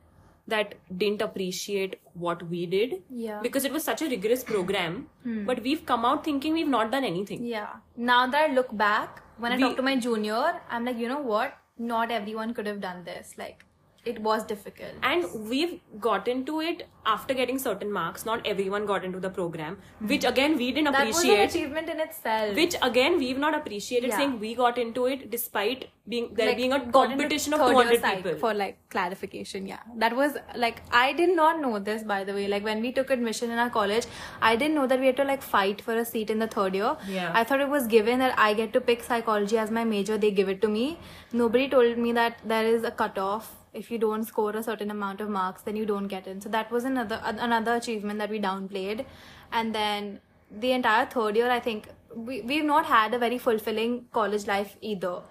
that 0.47 0.73
didn't 0.97 1.21
appreciate 1.21 1.99
what 2.13 2.41
we 2.49 2.65
did. 2.65 2.95
Yeah. 3.09 3.39
Because 3.43 3.63
it 3.63 3.71
was 3.71 3.83
such 3.83 4.01
a 4.01 4.07
rigorous 4.09 4.43
program. 4.43 5.07
Hmm. 5.23 5.45
But 5.45 5.61
we've 5.61 5.85
come 5.85 6.03
out 6.03 6.23
thinking 6.23 6.53
we've 6.53 6.67
not 6.67 6.91
done 6.91 7.03
anything. 7.03 7.45
Yeah. 7.45 7.67
Now 7.95 8.25
that 8.27 8.49
I 8.49 8.53
look 8.53 8.75
back, 8.75 9.21
when 9.37 9.51
I 9.51 9.55
We- 9.57 9.61
talk 9.61 9.75
to 9.77 9.83
my 9.83 9.95
junior, 9.97 10.59
I'm 10.69 10.83
like, 10.83 10.97
you 10.97 11.07
know 11.07 11.19
what? 11.21 11.53
Not 11.77 12.09
everyone 12.11 12.55
could 12.55 12.65
have 12.65 12.81
done 12.81 13.03
this. 13.03 13.35
Like, 13.37 13.63
it 14.05 14.19
was 14.19 14.43
difficult. 14.45 14.91
And 15.03 15.25
we've 15.49 15.79
got 15.99 16.27
into 16.27 16.59
it 16.61 16.87
after 17.05 17.33
getting 17.33 17.59
certain 17.59 17.91
marks. 17.91 18.25
Not 18.25 18.45
everyone 18.47 18.85
got 18.85 19.03
into 19.05 19.19
the 19.19 19.29
program, 19.29 19.77
which 19.99 20.23
again 20.25 20.57
we 20.57 20.71
didn't 20.71 20.91
That 20.91 21.07
was 21.07 21.23
an 21.23 21.29
appreciate. 21.29 21.49
achievement 21.49 21.89
in 21.89 21.99
itself. 21.99 22.55
Which 22.55 22.75
again 22.81 23.17
we've 23.19 23.37
not 23.37 23.55
appreciated 23.55 24.09
Yeah. 24.09 24.17
saying 24.17 24.39
we 24.39 24.55
got 24.55 24.77
into 24.77 25.05
it 25.05 25.29
despite 25.29 25.89
being 26.09 26.33
there 26.33 26.47
like, 26.47 26.57
being 26.57 26.73
a 26.73 26.79
competition 26.91 27.53
of 27.53 27.59
200 27.59 28.01
psych 28.01 28.17
people. 28.23 28.37
for 28.39 28.53
like 28.55 28.77
clarification 28.89 29.67
yeah 29.67 29.77
that 29.97 30.15
was 30.15 30.33
like 30.55 30.81
i 30.91 31.13
did 31.13 31.33
not 31.35 31.61
know 31.61 31.77
this 31.77 32.01
by 32.03 32.23
the 32.23 32.33
way 32.33 32.47
like 32.47 32.63
when 32.63 32.81
we 32.81 32.91
took 32.91 33.11
admission 33.11 33.51
in 33.51 33.59
our 33.59 33.69
college 33.69 34.07
i 34.41 34.55
didn't 34.55 34.73
know 34.73 34.87
that 34.87 34.99
we 34.99 35.05
had 35.05 35.15
to 35.15 35.23
like 35.23 35.43
fight 35.43 35.79
for 35.79 35.95
a 35.95 36.03
seat 36.03 36.31
in 36.31 36.39
the 36.39 36.47
third 36.47 36.73
year 36.73 36.97
Yeah. 37.07 37.31
i 37.35 37.43
thought 37.43 37.61
it 37.61 37.69
was 37.69 37.85
given 37.87 38.17
that 38.19 38.33
i 38.37 38.53
get 38.55 38.73
to 38.73 38.81
pick 38.81 39.03
psychology 39.03 39.59
as 39.59 39.69
my 39.79 39.83
major 39.83 40.17
they 40.17 40.31
give 40.31 40.49
it 40.49 40.59
to 40.63 40.67
me 40.67 40.97
nobody 41.31 41.69
told 41.69 41.97
me 41.99 42.11
that 42.13 42.39
there 42.43 42.65
is 42.65 42.83
a 42.83 42.91
cutoff 42.91 43.55
if 43.73 43.89
you 43.89 43.97
don't 43.97 44.25
score 44.25 44.51
a 44.51 44.63
certain 44.63 44.91
amount 44.91 45.21
of 45.21 45.29
marks 45.29 45.61
then 45.61 45.75
you 45.75 45.85
don't 45.85 46.07
get 46.07 46.27
in. 46.27 46.41
So 46.41 46.49
that 46.49 46.71
was 46.71 46.83
another 46.83 47.19
another 47.23 47.75
achievement 47.75 48.19
that 48.19 48.29
we 48.29 48.39
downplayed. 48.39 49.05
And 49.51 49.75
then 49.75 50.19
the 50.59 50.71
entire 50.73 51.05
third 51.05 51.37
year 51.37 51.49
i 51.49 51.59
think 51.61 51.87
we, 52.13 52.41
we've 52.41 52.65
not 52.65 52.85
had 52.85 53.13
a 53.13 53.17
very 53.17 53.37
fulfilling 53.37 54.05
college 54.11 54.47
life 54.47 54.77
either. 54.81 55.21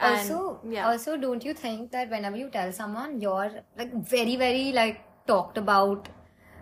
And- 0.00 0.16
also 0.16 0.60
yeah. 0.68 0.88
also 0.88 1.16
don't 1.16 1.44
you 1.44 1.54
think 1.54 1.90
that 1.92 2.10
whenever 2.10 2.36
you 2.36 2.48
tell 2.50 2.72
someone 2.72 3.20
you're 3.20 3.50
like 3.78 3.94
very 4.16 4.36
very 4.36 4.72
like 4.72 5.00
talked 5.26 5.58
about 5.58 6.08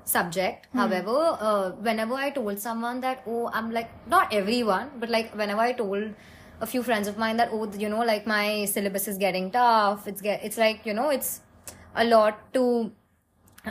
subject. 0.09 0.67
However, 0.75 1.37
uh, 1.49 1.71
whenever 1.89 2.15
I 2.15 2.31
told 2.31 2.59
someone 2.59 3.01
that, 3.01 3.23
oh, 3.27 3.51
I'm 3.53 3.71
like, 3.71 3.91
not 4.09 4.33
everyone, 4.33 4.91
but 4.99 5.11
like 5.11 5.35
whenever 5.37 5.61
I 5.61 5.73
told 5.73 6.15
a 6.61 6.67
few 6.67 6.83
friends 6.83 7.09
of 7.09 7.19
mine 7.19 7.37
that, 7.37 7.51
oh, 7.53 7.71
you 7.73 7.89
know, 7.89 8.01
like 8.01 8.27
my 8.27 8.65
syllabus 8.65 9.09
is 9.09 9.19
getting 9.19 9.51
tough. 9.51 10.07
It's 10.07 10.21
get, 10.21 10.45
it's 10.45 10.59
like, 10.59 10.85
you 10.85 10.95
know, 10.95 11.11
it's 11.11 11.41
a 11.95 12.05
lot 12.05 12.53
to, 12.55 12.93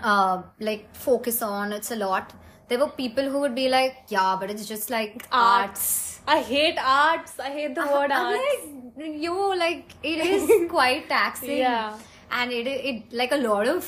uh, 0.02 0.42
like 0.60 0.94
focus 0.96 1.42
on. 1.42 1.74
It's 1.74 1.92
a 1.92 1.96
lot. 1.96 2.34
There 2.70 2.80
were 2.80 2.90
people 2.90 3.30
who 3.30 3.40
would 3.40 3.56
be 3.56 3.70
like, 3.70 3.96
yeah, 4.10 4.38
but 4.40 4.50
it's 4.52 4.68
just 4.68 4.90
like 4.90 5.26
arts. 5.32 6.20
I 6.28 6.42
hate 6.42 6.78
arts. 6.78 7.40
I 7.40 7.50
hate 7.50 7.76
the 7.76 7.86
word 7.86 8.12
I'm 8.12 8.34
arts. 8.34 8.68
like, 8.98 9.22
yo, 9.22 9.50
like 9.50 9.94
it 10.04 10.26
is 10.26 10.70
quite 10.70 11.08
taxing. 11.08 11.58
Yeah. 11.58 11.98
And 12.30 12.52
it, 12.52 12.68
it 12.68 13.14
like 13.14 13.32
a 13.32 13.38
lot 13.38 13.68
of 13.68 13.86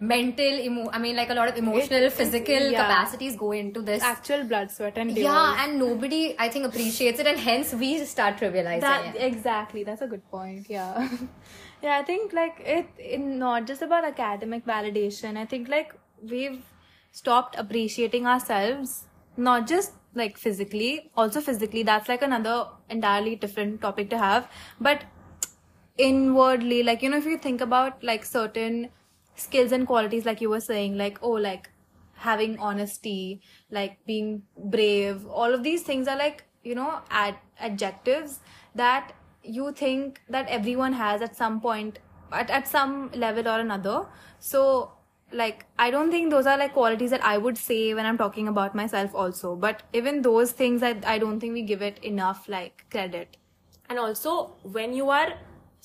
mental, 0.00 0.60
emo- 0.68 0.90
I 0.92 0.98
mean, 0.98 1.16
like 1.16 1.30
a 1.30 1.34
lot 1.34 1.48
of 1.48 1.56
emotional, 1.56 2.10
physical 2.10 2.70
yeah. 2.70 2.82
capacities 2.82 3.36
go 3.36 3.52
into 3.52 3.82
this. 3.82 4.02
Actual 4.02 4.44
blood, 4.44 4.70
sweat, 4.70 4.98
and 4.98 5.16
yeah, 5.16 5.64
and 5.64 5.78
nobody, 5.78 6.34
I 6.38 6.48
think, 6.48 6.66
appreciates 6.66 7.18
it, 7.20 7.26
and 7.26 7.38
hence 7.38 7.72
we 7.72 8.04
start 8.04 8.36
trivializing 8.36 8.80
that 8.80 9.16
it. 9.16 9.22
exactly 9.22 9.84
that's 9.84 10.02
a 10.02 10.06
good 10.06 10.24
point 10.30 10.68
yeah 10.68 11.08
yeah 11.82 11.98
i 11.98 12.02
think 12.02 12.32
like 12.32 12.60
it, 12.76 12.88
it 12.98 13.20
not 13.20 13.66
just 13.66 13.82
about 13.82 14.04
academic 14.04 14.64
validation 14.66 15.36
i 15.36 15.44
think 15.44 15.68
like 15.68 15.94
we've 16.30 16.62
stopped 17.12 17.56
appreciating 17.64 18.26
ourselves 18.26 19.04
not 19.36 19.66
just 19.66 19.92
like 20.14 20.38
physically 20.38 21.10
also 21.16 21.40
physically 21.40 21.82
that's 21.82 22.08
like 22.08 22.22
another 22.22 22.66
entirely 22.88 23.36
different 23.36 23.80
topic 23.80 24.10
to 24.10 24.18
have 24.18 24.48
but 24.80 25.04
inwardly 25.96 26.82
like 26.82 27.02
you 27.02 27.08
know 27.08 27.16
if 27.16 27.24
you 27.24 27.38
think 27.38 27.60
about 27.60 28.02
like 28.02 28.24
certain 28.24 28.88
skills 29.34 29.72
and 29.72 29.86
qualities 29.86 30.24
like 30.24 30.40
you 30.40 30.48
were 30.48 30.60
saying 30.60 30.96
like 30.96 31.18
oh 31.22 31.30
like 31.30 31.70
having 32.14 32.58
honesty 32.58 33.40
like 33.70 33.98
being 34.06 34.42
brave 34.56 35.26
all 35.26 35.52
of 35.52 35.62
these 35.62 35.82
things 35.82 36.06
are 36.08 36.16
like 36.16 36.44
you 36.62 36.74
know 36.74 37.00
ad- 37.10 37.38
adjectives 37.58 38.40
that 38.74 39.12
you 39.42 39.72
think 39.72 40.20
that 40.28 40.48
everyone 40.48 40.92
has 40.92 41.20
at 41.20 41.36
some 41.36 41.60
point 41.60 41.98
at, 42.32 42.50
at 42.50 42.66
some 42.66 43.10
level 43.12 43.46
or 43.48 43.60
another. 43.60 44.06
So 44.38 44.92
like 45.32 45.64
i 45.78 45.90
don't 45.90 46.10
think 46.12 46.30
those 46.30 46.46
are 46.46 46.56
like 46.56 46.74
qualities 46.74 47.10
that 47.10 47.24
i 47.24 47.36
would 47.36 47.58
say 47.58 47.92
when 47.94 48.06
i'm 48.06 48.18
talking 48.18 48.46
about 48.48 48.74
myself 48.74 49.14
also. 49.14 49.56
But 49.56 49.82
even 49.92 50.22
those 50.22 50.52
things 50.52 50.82
i, 50.82 50.96
I 51.04 51.18
don't 51.18 51.40
think 51.40 51.54
we 51.54 51.62
give 51.62 51.82
it 51.82 51.98
enough 52.04 52.48
like 52.48 52.84
credit. 52.90 53.36
And 53.88 53.98
also, 53.98 54.56
when 54.62 54.94
you 54.94 55.10
are 55.10 55.34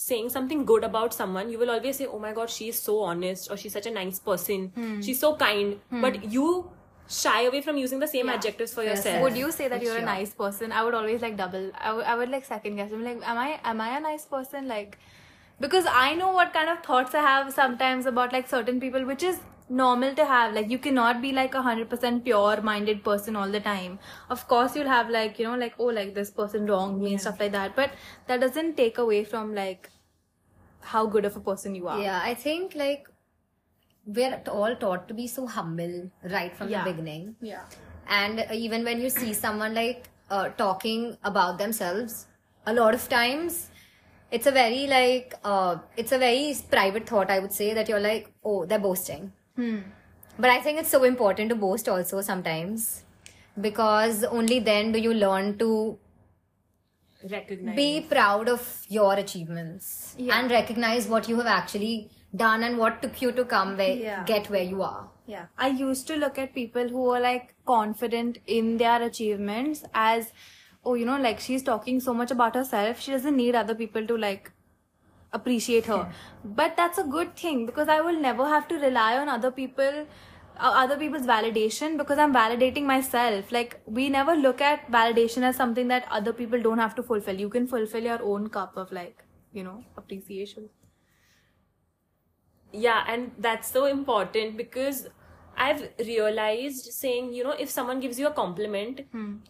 saying 0.01 0.29
something 0.33 0.65
good 0.65 0.83
about 0.87 1.13
someone, 1.13 1.49
you 1.53 1.59
will 1.59 1.69
always 1.75 1.97
say, 1.97 2.05
Oh 2.07 2.19
my 2.25 2.33
god, 2.33 2.49
she's 2.49 2.79
so 2.79 2.99
honest, 3.01 3.51
or 3.51 3.57
she's 3.57 3.73
such 3.73 3.85
a 3.85 3.91
nice 3.91 4.19
person, 4.19 4.67
hmm. 4.75 5.01
she's 5.01 5.19
so 5.19 5.35
kind. 5.35 5.79
Hmm. 5.89 6.01
But 6.01 6.31
you 6.35 6.71
shy 7.09 7.41
away 7.49 7.61
from 7.61 7.77
using 7.77 7.99
the 7.99 8.07
same 8.07 8.29
adjectives 8.29 8.73
for 8.73 8.83
yourself. 8.83 9.21
would 9.23 9.35
you 9.35 9.51
say 9.51 9.67
that 9.67 9.79
For 9.79 9.85
you're 9.85 9.97
a 9.97 10.05
nice 10.09 10.33
person? 10.41 10.71
I 10.71 10.83
would 10.83 10.93
always 10.93 11.21
like 11.21 11.35
double. 11.37 11.71
I 11.89 11.93
would- 11.93 12.05
I 12.05 12.15
would 12.15 12.29
like 12.29 12.45
second 12.45 12.75
guess. 12.81 12.91
I'm 12.97 13.03
like 13.03 13.29
am 13.33 13.37
i 13.45 13.47
am 13.73 13.81
i 13.87 13.89
a 13.97 13.99
nice 14.07 14.25
person? 14.35 14.67
Like 14.73 14.99
because 15.63 15.87
i 16.01 16.15
know 16.19 16.27
what 16.35 16.53
kind 16.57 16.69
of 16.73 16.77
thoughts 16.83 17.15
i 17.21 17.21
have 17.23 17.47
sometimes 17.55 18.05
about 18.11 18.35
like 18.35 18.45
certain 18.51 18.77
people 18.83 19.07
which 19.09 19.23
is 19.29 19.39
normal 19.69 20.13
to 20.15 20.25
have 20.25 20.53
like 20.53 20.69
you 20.69 20.77
cannot 20.79 21.21
be 21.21 21.31
like 21.31 21.53
a 21.53 21.61
hundred 21.61 21.89
percent 21.89 22.23
pure 22.23 22.61
minded 22.61 23.03
person 23.03 23.35
all 23.35 23.49
the 23.49 23.59
time. 23.59 23.99
Of 24.29 24.47
course 24.47 24.75
you'll 24.75 24.87
have 24.87 25.09
like 25.09 25.39
you 25.39 25.45
know 25.45 25.55
like 25.57 25.75
oh 25.79 25.85
like 25.85 26.13
this 26.15 26.31
person 26.31 26.65
wronged 26.65 27.01
me 27.01 27.11
and 27.13 27.21
stuff 27.21 27.39
like 27.39 27.51
that 27.51 27.75
but 27.75 27.91
that 28.27 28.39
doesn't 28.41 28.75
take 28.77 28.97
away 28.97 29.23
from 29.23 29.53
like 29.53 29.89
how 30.81 31.05
good 31.05 31.25
of 31.25 31.35
a 31.35 31.39
person 31.39 31.75
you 31.75 31.87
are. 31.87 32.01
Yeah, 32.01 32.19
I 32.23 32.33
think 32.33 32.75
like 32.75 33.07
we're 34.05 34.41
all 34.49 34.75
taught 34.75 35.07
to 35.07 35.13
be 35.13 35.27
so 35.27 35.45
humble 35.45 36.09
right 36.23 36.55
from 36.55 36.69
Yeah. 36.69 36.83
the 36.83 36.91
beginning. 36.91 37.35
yeah. 37.41 37.63
And 38.07 38.45
even 38.51 38.83
when 38.83 38.99
you 38.99 39.09
see 39.09 39.33
someone 39.33 39.75
like 39.75 40.09
uh, 40.31 40.49
talking 40.49 41.15
about 41.23 41.57
themselves 41.59 42.25
a 42.65 42.73
lot 42.73 42.93
of 42.93 43.07
times 43.09 43.69
it's 44.31 44.45
a 44.47 44.51
very 44.51 44.85
like 44.87 45.33
uh, 45.43 45.77
it's 45.97 46.11
a 46.11 46.17
very 46.17 46.55
private 46.69 47.07
thought 47.07 47.31
i 47.31 47.39
would 47.39 47.51
say 47.51 47.73
that 47.73 47.89
you're 47.89 47.99
like 47.99 48.31
oh 48.43 48.65
they're 48.65 48.79
boasting 48.87 49.31
Hmm. 49.59 49.77
but 50.43 50.49
i 50.55 50.59
think 50.65 50.79
it's 50.81 50.93
so 50.95 51.03
important 51.11 51.49
to 51.53 51.55
boast 51.63 51.89
also 51.93 52.21
sometimes 52.27 52.83
because 53.67 54.23
only 54.41 54.59
then 54.71 54.91
do 54.97 54.99
you 55.07 55.13
learn 55.13 55.57
to 55.63 55.69
Recognize. 57.31 57.75
be 57.75 58.01
proud 58.09 58.47
of 58.47 58.65
your 58.87 59.13
achievements 59.15 60.15
Yeah. 60.17 60.39
and 60.39 60.49
recognize 60.51 61.07
what 61.13 61.27
you 61.27 61.35
have 61.37 61.47
actually 61.53 62.09
done 62.33 62.63
and 62.63 62.77
what 62.77 63.01
took 63.01 63.21
you 63.21 63.31
to 63.39 63.43
come 63.53 63.75
where 63.75 63.95
Yeah. 64.03 64.23
get 64.29 64.49
where 64.49 64.63
you 64.75 64.81
are 64.83 65.09
Yeah. 65.31 65.47
I 65.57 65.67
used 65.79 66.07
to 66.11 66.15
look 66.21 66.37
at 66.43 66.53
people 66.53 66.87
who 66.93 67.01
were 67.09 67.19
like 67.19 67.51
confident 67.71 68.37
in 68.59 68.77
their 68.77 69.01
achievements 69.07 69.83
as, 69.93 70.31
oh, 70.83 70.93
you 71.01 71.05
know, 71.09 71.17
like 71.25 71.39
she's 71.47 71.61
talking 71.67 71.99
so 71.99 72.15
much 72.21 72.31
about 72.31 72.55
herself, 72.55 72.99
she 73.01 73.11
doesn't 73.11 73.35
need 73.41 73.53
other 73.59 73.75
people 73.75 74.07
to 74.07 74.17
like 74.23 74.49
appreciate 75.33 75.85
her. 75.85 76.09
But 76.43 76.75
that's 76.77 76.97
a 76.97 77.03
good 77.03 77.35
thing 77.35 77.65
because 77.65 77.87
I 77.87 78.01
will 78.01 78.19
never 78.19 78.47
have 78.47 78.67
to 78.69 78.75
rely 78.79 79.17
on 79.17 79.29
other 79.29 79.51
people. 79.51 80.05
Uh, 80.61 80.71
other 80.75 80.97
people's 80.97 81.25
validation 81.25 81.97
because 81.97 82.17
I'm 82.17 82.33
validating 82.33 82.83
myself. 82.83 83.51
Like, 83.51 83.79
we 83.85 84.09
never 84.09 84.35
look 84.35 84.59
at 84.59 84.91
validation 84.91 85.43
as 85.43 85.55
something 85.55 85.87
that 85.87 86.05
other 86.11 86.33
people 86.33 86.61
don't 86.61 86.79
have 86.79 86.95
to 86.95 87.03
fulfill. 87.03 87.39
You 87.39 87.47
can 87.49 87.65
fulfill 87.65 88.03
your 88.03 88.21
own 88.21 88.49
cup 88.49 88.75
of, 88.75 88.91
like, 88.91 89.23
you 89.53 89.63
know, 89.63 89.83
appreciation. 89.97 90.69
yeah 92.71 93.03
and 93.07 93.31
that's 93.39 93.71
so 93.75 93.85
important 93.91 94.55
because 94.57 95.07
i've 95.57 95.79
realized 96.07 96.85
saying 96.97 97.31
you 97.33 97.43
know 97.43 97.55
if 97.65 97.69
someone 97.69 97.99
gives 97.99 98.19
you 98.19 98.27
a 98.27 98.31
compliment 98.31 98.99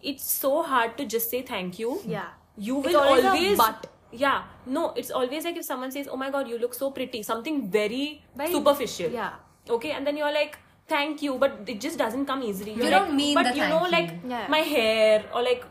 it's 0.01 0.23
so 0.31 0.63
hard 0.63 0.97
to 0.97 1.05
just 1.05 1.29
say 1.29 1.41
thank 1.41 1.79
you 1.79 1.99
Yeah. 2.05 2.29
you 2.57 2.77
It's 2.79 2.87
will 2.93 2.99
always 3.01 3.23
a 3.25 3.29
always 3.31 3.57
but. 3.57 3.89
Yeah 4.11 4.43
no 4.65 4.93
it's 4.95 5.11
always 5.11 5.43
like 5.45 5.57
if 5.57 5.65
someone 5.65 5.91
says 5.91 6.07
oh 6.11 6.17
my 6.17 6.29
god 6.29 6.47
you 6.47 6.57
look 6.57 6.73
so 6.73 6.91
pretty 6.91 7.21
something 7.23 7.69
very, 7.69 8.21
Very- 8.35 8.51
superficial 8.51 9.11
yeah. 9.11 9.33
okay 9.69 9.91
and 9.91 10.05
then 10.05 10.17
you're 10.17 10.31
like 10.33 10.57
thank 10.87 11.21
you 11.21 11.37
but 11.37 11.59
it 11.67 11.79
just 11.79 11.97
doesn't 11.97 12.25
come 12.25 12.41
easily 12.41 12.73
You're 12.73 12.89
don't 12.89 13.15
mean 13.15 13.35
but 13.35 13.55
you 13.55 13.67
know 13.67 13.85
like 13.91 14.09
you. 14.23 14.29
Yeah. 14.31 14.47
my 14.47 14.59
hair 14.59 15.23
or 15.33 15.43
like 15.43 15.63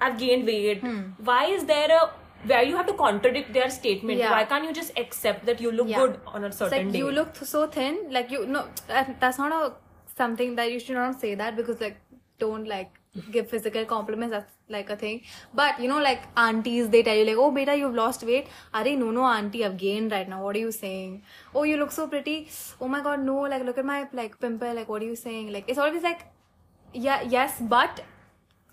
i've 0.00 0.16
gained 0.18 0.46
weight 0.46 0.80
hmm. 0.80 1.00
why 1.18 1.46
is 1.46 1.64
there 1.64 1.90
a 1.90 2.10
where 2.46 2.62
you 2.62 2.76
have 2.76 2.86
to 2.86 2.94
contradict 2.94 3.52
their 3.52 3.68
statement 3.68 4.18
Yeah. 4.18 4.30
why 4.30 4.44
can't 4.44 4.64
you 4.64 4.72
just 4.72 4.96
accept 4.96 5.44
that 5.46 5.60
you 5.60 5.72
look 5.72 5.88
Yeah. 5.88 5.98
good 5.98 6.20
on 6.26 6.44
a 6.44 6.46
It's 6.46 6.58
certain 6.58 6.84
like 6.84 6.92
day 6.92 6.98
you 6.98 7.10
look 7.10 7.36
so 7.36 7.66
thin 7.66 7.98
like 8.10 8.30
you 8.30 8.46
no 8.46 8.68
that- 8.86 9.18
that's 9.20 9.38
not 9.38 9.52
a 9.52 9.72
something 10.16 10.54
that 10.56 10.70
you 10.70 10.78
should 10.78 10.96
not 10.96 11.20
say 11.20 11.34
that 11.34 11.56
because 11.56 11.80
like 11.80 11.98
don't 12.38 12.66
like 12.68 12.99
give 13.32 13.48
physical 13.48 13.84
compliments 13.84 14.32
that's 14.32 14.52
like 14.68 14.88
a 14.90 14.96
thing. 14.96 15.22
But 15.52 15.80
you 15.80 15.88
know 15.88 16.00
like 16.00 16.22
aunties 16.36 16.88
they 16.90 17.02
tell 17.02 17.16
you 17.16 17.24
like 17.24 17.36
oh 17.36 17.50
beta 17.50 17.76
you've 17.76 17.94
lost 17.94 18.22
weight. 18.22 18.48
Are 18.72 18.84
no 18.84 19.10
no 19.10 19.24
auntie 19.24 19.64
i've 19.64 19.76
gained 19.76 20.12
right 20.12 20.28
now. 20.28 20.42
What 20.44 20.56
are 20.56 20.60
you 20.60 20.72
saying? 20.72 21.22
Oh 21.54 21.64
you 21.64 21.76
look 21.76 21.90
so 21.90 22.06
pretty. 22.06 22.48
Oh 22.80 22.88
my 22.88 23.02
god 23.02 23.20
no 23.20 23.40
like 23.40 23.64
look 23.64 23.78
at 23.78 23.84
my 23.84 24.08
like 24.12 24.38
pimple. 24.38 24.74
Like 24.74 24.88
what 24.88 25.02
are 25.02 25.06
you 25.06 25.16
saying? 25.16 25.52
Like 25.52 25.64
it's 25.68 25.78
always 25.78 26.02
like 26.02 26.26
yeah 26.92 27.22
yes 27.22 27.60
but 27.60 28.02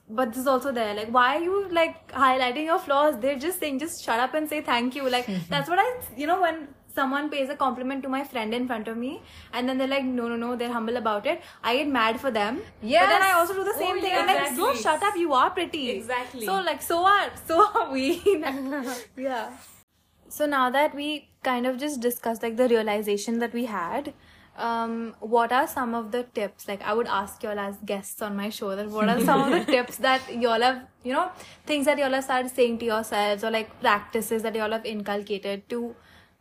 but 0.10 0.30
this 0.30 0.40
is 0.42 0.48
also 0.48 0.72
there. 0.72 0.94
Like 0.94 1.10
why 1.10 1.38
are 1.38 1.42
you 1.42 1.68
like 1.70 2.12
highlighting 2.12 2.66
your 2.66 2.80
flaws? 2.80 3.20
They're 3.20 3.40
just 3.40 3.60
saying 3.60 3.80
just 3.80 4.04
shut 4.04 4.20
up 4.20 4.36
and 4.36 4.48
say 4.48 4.62
thank 4.62 4.96
you. 4.96 5.10
Like 5.10 5.28
that's 5.50 5.68
what 5.68 5.80
i 5.80 5.88
you 6.16 6.28
know 6.28 6.42
when 6.42 6.68
someone 6.98 7.30
pays 7.34 7.50
a 7.56 7.56
compliment 7.62 8.04
to 8.08 8.10
my 8.16 8.24
friend 8.34 8.54
in 8.60 8.68
front 8.72 8.88
of 8.94 8.98
me 9.06 9.12
and 9.54 9.70
then 9.70 9.78
they're 9.84 9.94
like 9.94 10.06
no 10.20 10.28
no 10.34 10.38
no 10.44 10.56
they're 10.62 10.74
humble 10.78 10.98
about 11.02 11.26
it. 11.36 11.42
I 11.64 11.76
get 11.78 11.88
mad 11.96 12.20
for 12.26 12.32
them. 12.40 12.60
Yeah. 12.82 13.06
but 13.06 13.12
then 13.14 13.24
i 13.30 13.32
also 13.40 13.54
do 13.62 13.64
the 13.72 13.78
same 13.82 13.98
Oh, 13.98 14.02
thing. 14.02 14.12
Yeah, 14.18 14.26
i'm 14.26 14.36
like 14.36 14.58
no 14.62 14.74
shut 14.84 15.04
up 15.12 15.18
you 15.24 15.34
are 15.42 15.50
pretty. 15.62 15.84
Exactly. 15.96 16.46
so 16.52 16.60
like 16.70 16.82
so 16.92 17.00
are 17.16 17.32
so 17.52 17.60
are 17.82 17.90
we. 17.98 18.08
Yeah. 19.30 19.50
So 20.30 20.46
now 20.46 20.70
that 20.72 20.96
we 21.02 21.10
kind 21.44 21.66
of 21.66 21.78
just 21.84 22.02
discussed 22.02 22.44
like 22.44 22.58
the 22.58 22.68
realization 22.72 23.40
that 23.46 23.54
we 23.54 23.66
had 23.74 24.14
um 24.66 24.94
what 25.34 25.52
are 25.60 25.68
some 25.76 25.94
of 25.98 26.12
the 26.14 26.24
tips? 26.38 26.68
Like 26.68 26.82
i 26.92 26.94
would 27.00 27.08
ask 27.18 27.44
y'all 27.44 27.60
as 27.64 27.76
guests 27.92 28.22
on 28.28 28.36
my 28.42 28.50
show 28.50 28.76
that 28.80 28.90
what 28.98 29.08
are 29.16 29.20
some 29.30 29.42
of 29.46 29.52
the 29.58 29.72
tips 29.76 29.98
that 30.08 30.34
y'all 30.46 30.62
have 30.68 30.82
you 31.04 31.14
know 31.14 31.30
things 31.72 31.86
that 31.92 31.98
y'all 32.04 32.18
have 32.20 32.24
started 32.24 32.52
saying 32.60 32.80
to 32.84 32.86
yourselves 32.92 33.44
or 33.50 33.52
like 33.58 33.70
practices 33.88 34.42
that 34.48 34.56
y'all 34.62 34.72
have 34.78 34.86
inculcated 34.98 35.70
to 35.76 35.96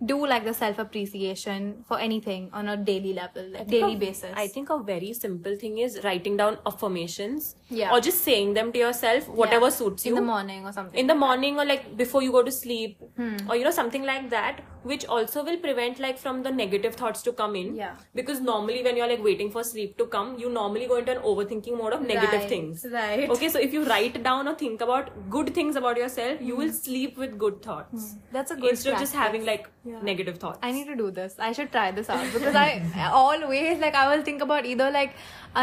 do 0.04 0.26
like 0.26 0.44
the 0.44 0.52
self 0.52 0.78
appreciation 0.78 1.82
for 1.88 1.98
anything 1.98 2.50
on 2.52 2.68
a 2.68 2.76
daily 2.76 3.14
level 3.14 3.48
like 3.52 3.66
daily 3.66 3.94
a- 3.94 3.98
basis 3.98 4.30
I 4.36 4.46
think 4.46 4.68
a 4.68 4.76
very 4.82 5.14
simple 5.14 5.56
thing 5.56 5.78
is 5.78 6.00
writing 6.04 6.36
down 6.36 6.58
affirmations. 6.66 7.56
Yeah. 7.70 7.92
Or 7.92 8.00
just 8.00 8.22
saying 8.22 8.52
them 8.52 8.72
to 8.72 8.78
yourself, 8.78 9.26
whatever 9.28 9.66
Yeah. 9.66 9.70
suits 9.70 10.04
you. 10.04 10.10
in 10.12 10.16
the 10.16 10.26
morning 10.26 10.66
or 10.66 10.72
something 10.72 10.98
In 11.00 11.06
the 11.06 11.14
morning 11.14 11.58
or 11.58 11.64
like 11.64 11.96
before 11.96 12.22
you 12.22 12.30
go 12.30 12.42
to 12.42 12.52
sleep. 12.52 12.98
Hmm. 13.16 13.36
Or 13.48 13.56
you 13.56 13.64
know, 13.64 13.70
something 13.70 14.02
like 14.04 14.28
that 14.30 14.60
which 14.90 15.04
also 15.16 15.42
will 15.46 15.56
prevent 15.66 15.98
like 16.04 16.18
from 16.24 16.42
the 16.46 16.50
negative 16.56 16.94
thoughts 17.00 17.22
to 17.26 17.32
come 17.40 17.54
in 17.60 17.74
Yeah. 17.80 17.94
because 18.20 18.40
normally 18.48 18.82
when 18.86 18.96
you're 19.00 19.08
like 19.12 19.22
waiting 19.28 19.50
for 19.54 19.62
sleep 19.68 19.96
to 20.02 20.06
come 20.16 20.32
you 20.42 20.50
normally 20.56 20.86
go 20.92 20.98
into 21.02 21.12
an 21.16 21.22
overthinking 21.30 21.78
mode 21.82 21.92
of 21.98 22.02
negative 22.10 22.40
Right, 22.40 22.48
things 22.54 22.84
right. 22.96 23.30
okay 23.36 23.48
so 23.54 23.62
if 23.68 23.72
you 23.78 23.84
write 23.92 24.18
down 24.28 24.48
or 24.52 24.54
think 24.64 24.80
about 24.86 25.10
good 25.36 25.52
things 25.60 25.76
about 25.82 25.96
yourself 26.02 26.40
you 26.50 26.56
will 26.60 26.72
sleep 26.80 27.16
with 27.24 27.38
good 27.46 27.62
thoughts 27.68 28.12
hmm. 28.12 28.20
That's 28.36 28.50
a 28.56 28.56
good 28.62 28.70
instead 28.76 28.94
of 28.94 29.00
just 29.06 29.14
having 29.24 29.44
like 29.52 29.68
Yeah. 29.92 30.00
negative 30.10 30.38
thoughts 30.44 30.58
I 30.68 30.72
need 30.76 30.86
to 30.92 30.96
do 31.00 31.10
this. 31.16 31.34
I 31.48 31.52
should 31.56 31.70
try 31.74 31.86
this 31.98 32.08
out 32.14 32.26
because 32.36 32.56
I 32.62 32.68
always 33.22 33.78
like 33.84 33.94
I 33.94 34.04
will 34.14 34.24
think 34.28 34.42
about 34.46 34.66
either 34.72 34.90
like 34.90 35.14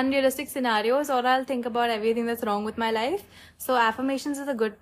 unrealistic 0.01 0.49
scenarios 0.53 1.09
or 1.09 1.25
I'll 1.33 1.43
think 1.51 1.65
about 1.71 1.89
everything 1.89 2.25
that's 2.25 2.43
wrong 2.49 2.63
with 2.69 2.77
my 2.77 2.91
life. 2.91 3.23
So 3.57 3.75
affirmations 3.75 4.39
is 4.45 4.47
a 4.47 4.57
good 4.63 4.75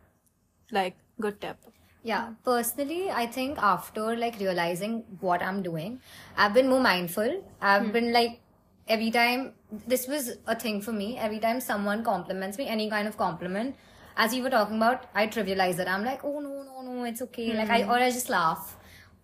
like 0.72 0.96
good 1.20 1.40
tip. 1.42 1.58
Yeah, 2.04 2.30
personally, 2.44 3.12
I 3.12 3.28
think 3.28 3.58
after 3.60 4.16
like 4.16 4.40
realizing 4.40 5.04
what 5.20 5.44
I'm 5.44 5.62
doing, 5.62 6.00
I've 6.36 6.54
been 6.54 6.68
more 6.68 6.80
mindful. 6.80 7.44
I've 7.62 7.94
been 7.94 8.12
like, 8.12 8.40
every 8.88 9.12
time, 9.12 9.54
this 9.88 10.08
was 10.08 10.38
a 10.48 10.56
thing 10.56 10.82
for 10.82 10.92
me. 10.92 11.18
Every 11.18 11.40
time 11.40 11.62
someone 11.62 12.04
compliments 12.04 12.58
me, 12.58 12.68
any 12.68 12.90
kind 12.90 13.08
of 13.08 13.18
compliment, 13.18 13.76
as 14.18 14.34
you 14.34 14.42
were 14.42 14.50
talking 14.50 14.78
about, 14.78 15.06
I 15.14 15.28
trivialize 15.28 15.78
it. 15.80 15.88
I'm 15.88 16.04
like, 16.04 16.24
oh 16.24 16.40
no, 16.40 16.64
no, 16.64 16.82
no, 16.82 17.04
it's 17.04 17.22
okay. 17.22 17.54
Like, 17.56 17.70
I, 17.70 17.84
or 17.84 17.94
I 17.94 18.10
just 18.10 18.30
laugh. 18.30 18.78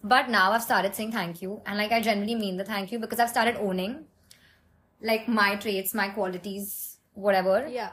But 0.03 0.29
now 0.29 0.51
I've 0.51 0.61
started 0.63 0.93
saying 0.93 1.11
thank 1.11 1.41
you. 1.41 1.61
And 1.65 1.77
like, 1.79 1.91
I 1.91 1.99
genuinely 1.99 2.35
mean 2.35 2.57
the 2.57 2.63
thank 2.63 2.91
you 2.91 2.99
because 2.99 3.19
I've 3.19 3.29
started 3.29 3.57
owning 3.57 4.05
like 5.01 5.27
my 5.27 5.55
traits, 5.55 5.93
my 5.93 6.09
qualities, 6.09 6.97
whatever 7.13 7.67
Yeah. 7.67 7.91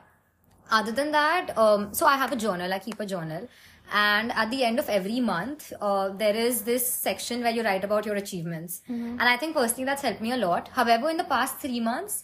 other 0.71 0.93
than 0.93 1.12
that 1.12 1.57
um, 1.59 1.93
so 1.93 2.07
i 2.07 2.17
have 2.17 2.33
a 2.33 2.37
journal 2.37 2.73
i 2.73 2.79
keep 2.79 2.99
a 3.00 3.07
journal 3.07 3.49
and 3.93 4.33
at 4.33 4.50
the 4.50 4.64
end 4.64 4.79
of 4.79 4.88
every 4.88 5.21
month 5.21 5.73
uh, 5.81 6.09
there 6.09 6.35
is 6.35 6.62
this 6.62 6.87
section 6.88 7.43
where 7.43 7.53
you 7.53 7.62
write 7.62 7.85
about 7.85 8.07
your 8.07 8.17
achievements 8.17 8.81
and 8.88 9.23
i 9.23 9.37
think 9.37 9.55
personally 9.55 9.85
that's 9.85 10.03
helped 10.03 10.21
me 10.21 10.33
a 10.33 10.37
lot 10.37 10.69
however 10.69 11.11
in 11.11 11.17
the 11.17 11.25
past 11.25 11.59
three 11.59 11.81
months 11.81 12.23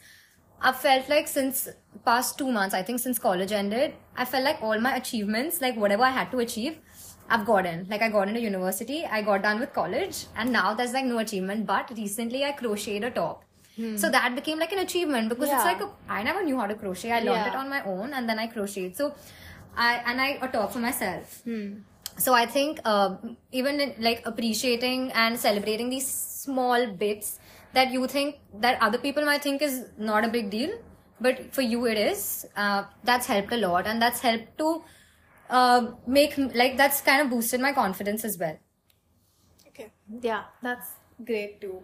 i've 0.62 0.76
felt 0.76 1.09
like 1.09 1.29
since 1.29 1.69
past 2.05 2.38
two 2.38 2.50
months 2.50 2.75
i 2.75 2.83
think 2.83 2.99
since 3.00 3.19
college 3.19 3.52
ended 3.52 3.93
i 4.17 4.25
felt 4.25 4.45
like 4.45 4.62
all 4.62 4.81
my 4.81 4.97
achievements 4.97 5.61
like 5.61 5.76
whatever 5.76 6.02
i 6.05 6.11
had 6.11 6.31
to 6.31 6.38
achieve 6.38 6.79
I've 7.33 7.47
gotten 7.47 7.87
like 7.88 8.02
I 8.02 8.09
got 8.09 8.26
into 8.26 8.40
university, 8.40 9.07
I 9.07 9.23
got 9.23 9.43
done 9.43 9.61
with 9.61 9.73
college, 9.73 10.26
and 10.37 10.50
now 10.52 10.75
there's 10.75 10.93
like 10.93 11.05
no 11.05 11.19
achievement. 11.19 11.64
But 11.64 11.93
recently 11.97 12.45
I 12.45 12.50
crocheted 12.50 13.05
a 13.05 13.11
top, 13.12 13.45
so 13.95 14.11
that 14.11 14.35
became 14.35 14.59
like 14.59 14.73
an 14.73 14.81
achievement 14.81 15.29
because 15.29 15.49
it's 15.49 15.64
like 15.64 15.81
a, 15.81 15.88
I 16.09 16.25
never 16.25 16.43
knew 16.43 16.59
how 16.59 16.67
to 16.67 16.75
crochet. 16.75 17.12
I 17.12 17.21
learned 17.21 17.29
Yeah. 17.47 17.47
it 17.50 17.55
on 17.55 17.69
my 17.71 17.85
own, 17.85 18.12
and 18.14 18.29
then 18.29 18.40
I 18.40 18.49
crocheted. 18.49 18.97
So 18.97 19.14
I 19.76 20.02
and 20.06 20.20
I 20.20 20.38
a 20.42 20.48
talk 20.48 20.72
for 20.72 20.78
myself. 20.78 21.42
So 22.18 22.34
I 22.34 22.46
think 22.46 22.80
uh, 22.84 23.16
even 23.52 23.80
in, 23.80 23.94
like 23.98 24.22
appreciating 24.26 25.10
and 25.12 25.38
celebrating 25.38 25.88
these 25.90 26.06
small 26.06 26.86
bits 26.86 27.38
that 27.72 27.92
you 27.92 28.06
think 28.06 28.36
that 28.60 28.80
other 28.82 28.98
people 28.98 29.24
might 29.24 29.42
think 29.42 29.62
is 29.62 29.86
not 29.96 30.24
a 30.24 30.28
big 30.28 30.50
deal, 30.50 30.70
but 31.20 31.54
for 31.54 31.62
you 31.62 31.86
it 31.86 31.96
is. 31.96 32.46
Uh, 32.56 32.84
that's 33.04 33.26
helped 33.26 33.52
a 33.52 33.56
lot, 33.56 33.86
and 33.86 34.02
that's 34.02 34.20
helped 34.20 34.58
to 34.58 34.82
uh, 35.48 35.92
make 36.06 36.36
like 36.36 36.76
that's 36.76 37.00
kind 37.00 37.22
of 37.22 37.30
boosted 37.30 37.60
my 37.60 37.72
confidence 37.72 38.24
as 38.24 38.38
well. 38.38 38.58
Okay. 39.68 39.90
Yeah, 40.20 40.44
that's 40.62 40.90
great 41.24 41.60
too. 41.60 41.82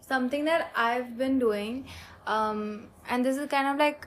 Something 0.00 0.44
that 0.46 0.70
I've 0.74 1.16
been 1.18 1.38
doing, 1.38 1.86
um, 2.26 2.88
and 3.08 3.24
this 3.24 3.36
is 3.36 3.48
kind 3.48 3.68
of 3.68 3.76
like 3.76 4.06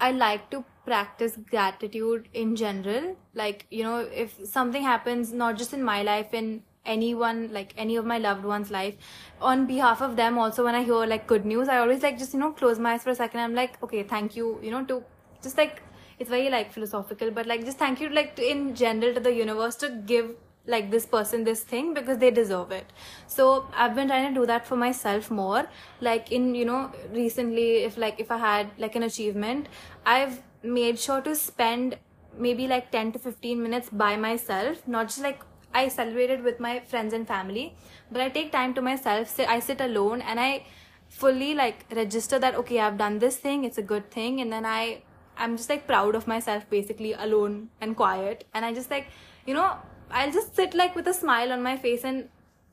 I 0.00 0.10
like 0.12 0.50
to 0.50 0.64
practice 0.86 1.36
gratitude 1.50 2.28
in 2.32 2.56
general. 2.56 3.16
Like, 3.34 3.66
you 3.70 3.82
know, 3.82 3.98
if 3.98 4.38
something 4.46 4.82
happens, 4.82 5.32
not 5.32 5.58
just 5.58 5.74
in 5.74 5.82
my 5.82 6.02
life, 6.02 6.32
in 6.32 6.62
anyone, 6.86 7.52
like 7.52 7.74
any 7.76 7.96
of 7.96 8.06
my 8.06 8.18
loved 8.18 8.44
ones' 8.44 8.70
life, 8.70 8.94
on 9.40 9.66
behalf 9.66 10.00
of 10.00 10.16
them, 10.16 10.38
also 10.38 10.64
when 10.64 10.74
I 10.74 10.84
hear 10.84 11.04
like 11.14 11.26
good 11.26 11.44
news, 11.44 11.68
I 11.68 11.78
always 11.78 12.02
like 12.02 12.18
just, 12.18 12.32
you 12.32 12.40
know, 12.40 12.52
close 12.52 12.78
my 12.78 12.94
eyes 12.94 13.02
for 13.02 13.10
a 13.10 13.14
second. 13.14 13.40
I'm 13.40 13.54
like, 13.54 13.82
okay, 13.82 14.04
thank 14.04 14.36
you, 14.36 14.58
you 14.62 14.70
know, 14.70 14.84
to 14.84 15.02
just 15.42 15.58
like, 15.58 15.82
it's 16.18 16.30
very 16.30 16.48
like 16.48 16.72
philosophical, 16.72 17.30
but 17.30 17.46
like 17.46 17.64
just 17.64 17.78
thank 17.78 18.00
you, 18.00 18.08
like 18.08 18.36
to, 18.36 18.50
in 18.50 18.74
general 18.74 19.12
to 19.14 19.20
the 19.20 19.34
universe 19.34 19.76
to 19.76 19.90
give 20.06 20.34
like 20.68 20.90
this 20.90 21.06
person 21.06 21.44
this 21.44 21.60
thing 21.60 21.94
because 21.94 22.18
they 22.18 22.30
deserve 22.30 22.72
it 22.72 22.92
so 23.28 23.68
i've 23.74 23.94
been 23.94 24.08
trying 24.08 24.34
to 24.34 24.40
do 24.40 24.46
that 24.46 24.66
for 24.66 24.76
myself 24.76 25.30
more 25.30 25.68
like 26.00 26.32
in 26.32 26.56
you 26.56 26.64
know 26.64 26.92
recently 27.12 27.84
if 27.84 27.96
like 27.96 28.18
if 28.18 28.32
i 28.32 28.36
had 28.36 28.68
like 28.76 28.96
an 28.96 29.04
achievement 29.04 29.68
i've 30.04 30.40
made 30.62 30.98
sure 30.98 31.20
to 31.20 31.34
spend 31.34 31.96
maybe 32.38 32.66
like 32.68 32.90
10 32.90 33.12
to 33.12 33.18
15 33.18 33.62
minutes 33.62 33.88
by 33.90 34.16
myself 34.16 34.86
not 34.86 35.08
just 35.08 35.22
like 35.22 35.40
i 35.74 35.88
celebrated 35.88 36.42
with 36.42 36.60
my 36.60 36.80
friends 36.80 37.12
and 37.12 37.26
family 37.26 37.74
but 38.10 38.20
i 38.20 38.28
take 38.28 38.52
time 38.52 38.74
to 38.74 38.82
myself 38.82 39.28
sit 39.28 39.48
i 39.48 39.58
sit 39.58 39.80
alone 39.80 40.20
and 40.20 40.40
i 40.40 40.62
fully 41.08 41.54
like 41.54 41.84
register 41.94 42.38
that 42.38 42.54
okay 42.54 42.80
i've 42.80 42.98
done 42.98 43.18
this 43.18 43.36
thing 43.36 43.64
it's 43.64 43.78
a 43.78 43.82
good 43.82 44.10
thing 44.10 44.40
and 44.40 44.52
then 44.52 44.66
i 44.66 45.02
i'm 45.38 45.56
just 45.56 45.68
like 45.70 45.86
proud 45.86 46.14
of 46.14 46.26
myself 46.26 46.68
basically 46.70 47.12
alone 47.12 47.68
and 47.80 47.96
quiet 47.96 48.44
and 48.54 48.64
i 48.64 48.72
just 48.72 48.90
like 48.90 49.06
you 49.46 49.54
know 49.54 49.76
i'll 50.10 50.32
just 50.32 50.54
sit 50.54 50.74
like 50.74 50.94
with 50.94 51.06
a 51.06 51.14
smile 51.14 51.52
on 51.52 51.62
my 51.62 51.76
face 51.76 52.04
and 52.04 52.28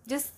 just 0.07 0.33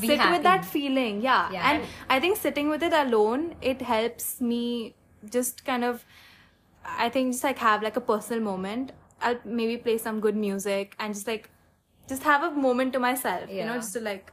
Be 0.00 0.08
sit 0.08 0.18
happy. 0.18 0.32
with 0.34 0.42
that 0.42 0.64
feeling 0.64 1.20
yeah. 1.22 1.50
Yeah. 1.50 1.70
and 1.70 1.86
i 2.08 2.20
think 2.20 2.36
sitting 2.36 2.68
with 2.68 2.82
it 2.82 2.92
alone 2.92 3.54
it 3.60 3.82
helps 3.82 4.40
me 4.40 4.94
just 5.30 5.64
kind 5.64 5.84
of 5.84 6.04
i 6.96 7.08
think 7.08 7.32
just 7.32 7.44
like 7.44 7.58
have 7.58 7.82
like 7.82 7.96
a 7.96 8.00
personal 8.00 8.42
moment 8.42 8.92
i'll 9.20 9.38
maybe 9.44 9.76
play 9.76 9.98
some 9.98 10.20
good 10.20 10.36
music 10.36 10.94
and 10.98 11.14
just 11.14 11.26
like 11.26 11.50
just 12.08 12.22
have 12.22 12.42
a 12.42 12.50
moment 12.50 12.92
to 12.92 12.98
myself 12.98 13.50
you 13.50 13.64
know 13.64 13.74
just 13.76 13.92
to 13.92 14.00
like 14.00 14.32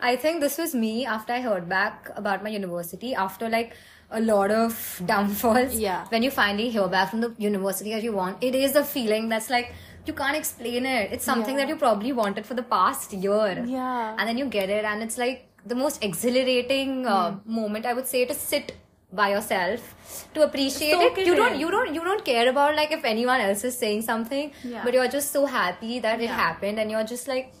I 0.00 0.14
think 0.14 0.40
this 0.40 0.56
was 0.58 0.74
me 0.80 1.04
after 1.12 1.32
I 1.32 1.40
heard 1.40 1.68
back 1.68 2.08
about 2.14 2.44
my 2.44 2.50
university 2.50 3.16
after 3.16 3.48
like 3.48 3.72
a 4.12 4.20
lot 4.20 4.52
of 4.52 4.76
downfalls. 5.06 5.74
Yeah. 5.74 6.04
When 6.10 6.22
you 6.22 6.30
finally 6.30 6.68
hear 6.70 6.86
back 6.86 7.10
from 7.10 7.20
the 7.20 7.34
university 7.36 7.90
that 7.94 8.04
you 8.04 8.12
want, 8.12 8.44
it 8.50 8.54
is 8.54 8.76
a 8.76 8.84
feeling 8.84 9.28
that's 9.28 9.50
like 9.50 9.72
you 10.06 10.12
can't 10.12 10.36
explain 10.36 10.86
it. 10.86 11.10
It's 11.12 11.24
something 11.24 11.56
Yeah. 11.56 11.62
that 11.64 11.68
you 11.68 11.74
probably 11.82 12.12
wanted 12.12 12.46
for 12.46 12.54
the 12.54 12.62
past 12.62 13.12
year. 13.12 13.64
Yeah. 13.66 14.14
And 14.16 14.28
then 14.28 14.38
you 14.38 14.46
get 14.46 14.70
it, 14.70 14.84
and 14.84 15.02
it's 15.02 15.18
like 15.18 15.48
the 15.66 15.74
most 15.74 16.04
exhilarating 16.04 17.04
uh, 17.04 17.32
Hmm. 17.32 17.52
moment 17.60 17.84
I 17.84 17.94
would 17.94 18.06
say 18.06 18.24
to 18.24 18.34
sit 18.34 18.76
by 19.12 19.30
yourself 19.30 19.94
to 20.34 20.42
appreciate 20.42 20.92
it. 21.06 21.18
You 21.26 21.34
don't 21.34 21.58
you 21.58 21.70
don't 21.70 21.94
you 21.94 22.02
don't 22.04 22.24
care 22.24 22.48
about 22.48 22.76
like 22.76 22.92
if 22.92 23.04
anyone 23.04 23.40
else 23.40 23.64
is 23.64 23.76
saying 23.78 24.02
something, 24.02 24.52
Yeah. 24.64 24.82
but 24.84 24.92
you're 24.94 25.08
just 25.08 25.32
so 25.32 25.46
happy 25.46 25.98
that 26.00 26.20
it 26.20 26.28
happened 26.30 26.78
and 26.78 26.90
you're 26.90 27.04
just 27.04 27.26
like 27.28 27.54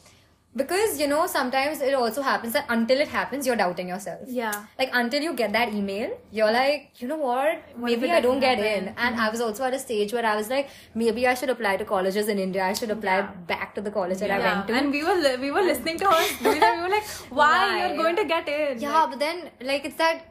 because 0.56 0.98
you 0.98 1.06
know 1.06 1.26
sometimes 1.26 1.80
it 1.80 1.94
also 1.94 2.22
happens 2.22 2.54
that 2.54 2.64
until 2.68 3.00
it 3.00 3.08
happens 3.08 3.46
you're 3.46 3.54
doubting 3.54 3.88
yourself 3.88 4.20
Yeah. 4.26 4.64
like 4.78 4.88
until 4.92 5.22
you 5.22 5.34
get 5.34 5.52
that 5.52 5.72
email 5.72 6.10
you're 6.32 6.50
like 6.50 6.90
you 7.00 7.06
know 7.06 7.16
what 7.18 7.62
What 7.76 7.90
maybe 7.90 8.10
i 8.10 8.20
don't 8.20 8.40
get 8.40 8.58
in 8.58 8.64
happen? 8.64 8.88
and 8.96 9.14
mm-hmm. 9.14 9.24
i 9.26 9.28
was 9.28 9.42
also 9.42 9.64
at 9.64 9.74
a 9.74 9.78
stage 9.78 10.12
where 10.14 10.24
i 10.24 10.34
was 10.36 10.48
like 10.48 10.70
maybe 10.94 11.26
i 11.28 11.34
should 11.34 11.50
apply 11.50 11.76
to 11.76 11.84
colleges 11.84 12.28
in 12.28 12.38
india 12.38 12.64
i 12.64 12.72
should 12.72 12.90
apply 12.90 13.18
Yeah. 13.18 13.30
back 13.52 13.74
to 13.74 13.82
the 13.82 13.90
college 13.90 14.18
that 14.24 14.30
i 14.30 14.38
went 14.38 14.66
to 14.68 14.74
and 14.80 14.90
we 14.90 15.04
were 15.04 15.14
li- 15.26 15.36
we 15.36 15.50
were 15.58 15.62
listening 15.68 15.98
to 15.98 16.10
her 16.10 16.24
we 16.42 16.58
were 16.82 16.88
like 16.96 17.06
why, 17.28 17.52
Why? 17.52 17.86
you're 17.86 17.96
going 18.02 18.16
to 18.16 18.24
get 18.24 18.48
in 18.48 18.80
yeah 18.80 19.06
but 19.10 19.18
then 19.18 19.50
like 19.60 19.84
it's 19.84 19.96
that 19.96 20.24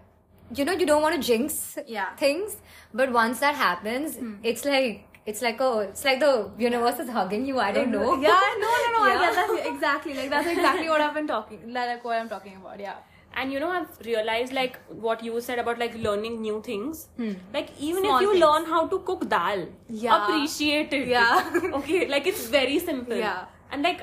you 0.56 0.66
know 0.66 0.74
you 0.74 0.86
don't 0.86 1.02
want 1.02 1.16
to 1.16 1.22
jinx 1.28 1.78
Yeah. 1.88 2.10
Hmm. 2.10 2.16
things 2.18 2.56
but 2.94 3.12
once 3.12 3.40
that 3.40 3.56
happens 3.56 4.18
it's 4.44 4.64
like 4.66 5.04
it's 5.26 5.42
like 5.42 5.60
oh 5.60 5.80
it's 5.80 6.06
like 6.06 6.20
the 6.22 6.50
universe 6.58 7.00
is 7.04 7.10
hugging 7.10 7.46
you 7.46 7.60
i 7.60 7.72
don't 7.78 7.92
know 7.92 8.16
yeah 8.22 8.42
no 8.64 8.70
no 8.84 8.92
no 8.98 9.08
Yeah. 9.08 9.20
get 9.26 9.36
that 9.40 9.68
exactly 9.74 10.14
like 10.20 10.30
that's 10.30 10.48
exactly 10.56 10.88
what 10.90 11.02
i've 11.02 11.14
been 11.14 11.28
talking 11.28 11.74
like 11.74 12.04
what 12.10 12.18
i'm 12.20 12.30
talking 12.30 12.56
about 12.62 12.80
yeah 12.80 12.96
and 13.42 13.52
you 13.52 13.60
know 13.60 13.70
i've 13.70 14.00
realized 14.06 14.54
like 14.54 14.80
what 15.08 15.24
you 15.24 15.42
said 15.48 15.60
about 15.64 15.78
like 15.86 15.96
learning 16.06 16.42
new 16.42 16.62
things 16.70 17.08
like 17.54 17.70
even 17.90 18.04
Small 18.04 18.16
if 18.16 18.22
you 18.22 18.32
things. 18.32 18.44
learn 18.46 18.66
how 18.76 18.88
to 18.94 19.00
cook 19.12 19.28
dal 19.36 19.66
Yeah. 19.90 20.16
appreciate 20.22 20.94
it 21.02 21.08
Yeah. 21.08 21.60
okay 21.82 22.08
like 22.16 22.26
it's 22.26 22.48
very 22.48 22.80
simple 22.80 23.18
Yeah. 23.26 23.46
and 23.72 23.84
like 23.84 24.02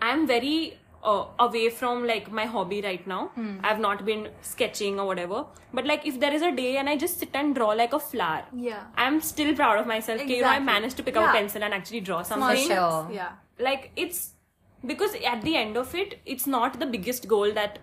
i'm 0.00 0.26
very 0.26 0.78
uh, 1.02 1.24
away 1.38 1.68
from 1.70 2.06
like 2.06 2.30
my 2.30 2.44
hobby 2.44 2.80
right 2.82 3.06
now 3.06 3.20
Hmm. 3.34 3.52
i've 3.64 3.78
not 3.80 4.04
been 4.04 4.28
sketching 4.42 4.98
or 5.00 5.06
whatever 5.06 5.44
but 5.72 5.86
like 5.86 6.06
if 6.06 6.18
there 6.20 6.32
is 6.38 6.42
a 6.42 6.50
day 6.52 6.76
and 6.76 6.88
i 6.88 6.96
just 6.96 7.18
sit 7.18 7.30
and 7.42 7.54
draw 7.54 7.68
like 7.68 7.92
a 7.92 8.00
flower 8.00 8.42
Yeah. 8.52 8.82
i'm 8.96 9.20
still 9.20 9.54
proud 9.54 9.78
of 9.78 9.86
myself 9.86 10.20
okay, 10.20 10.36
you 10.36 10.42
know 10.42 10.48
i 10.48 10.58
managed 10.58 10.96
to 10.98 11.02
pick 11.02 11.16
up 11.16 11.28
a 11.30 11.32
pencil 11.38 11.64
and 11.64 11.72
actually 11.74 12.00
draw 12.00 12.22
something 12.22 12.56
sure. 12.66 12.66
steps. 12.66 13.14
yeah 13.14 13.32
like 13.58 13.90
it's 13.96 14.20
because 14.86 15.14
at 15.32 15.42
the 15.42 15.56
end 15.56 15.76
of 15.76 15.94
it 15.94 16.18
it's 16.26 16.46
not 16.46 16.78
the 16.80 16.86
biggest 16.86 17.28
goal 17.28 17.52
that 17.52 17.78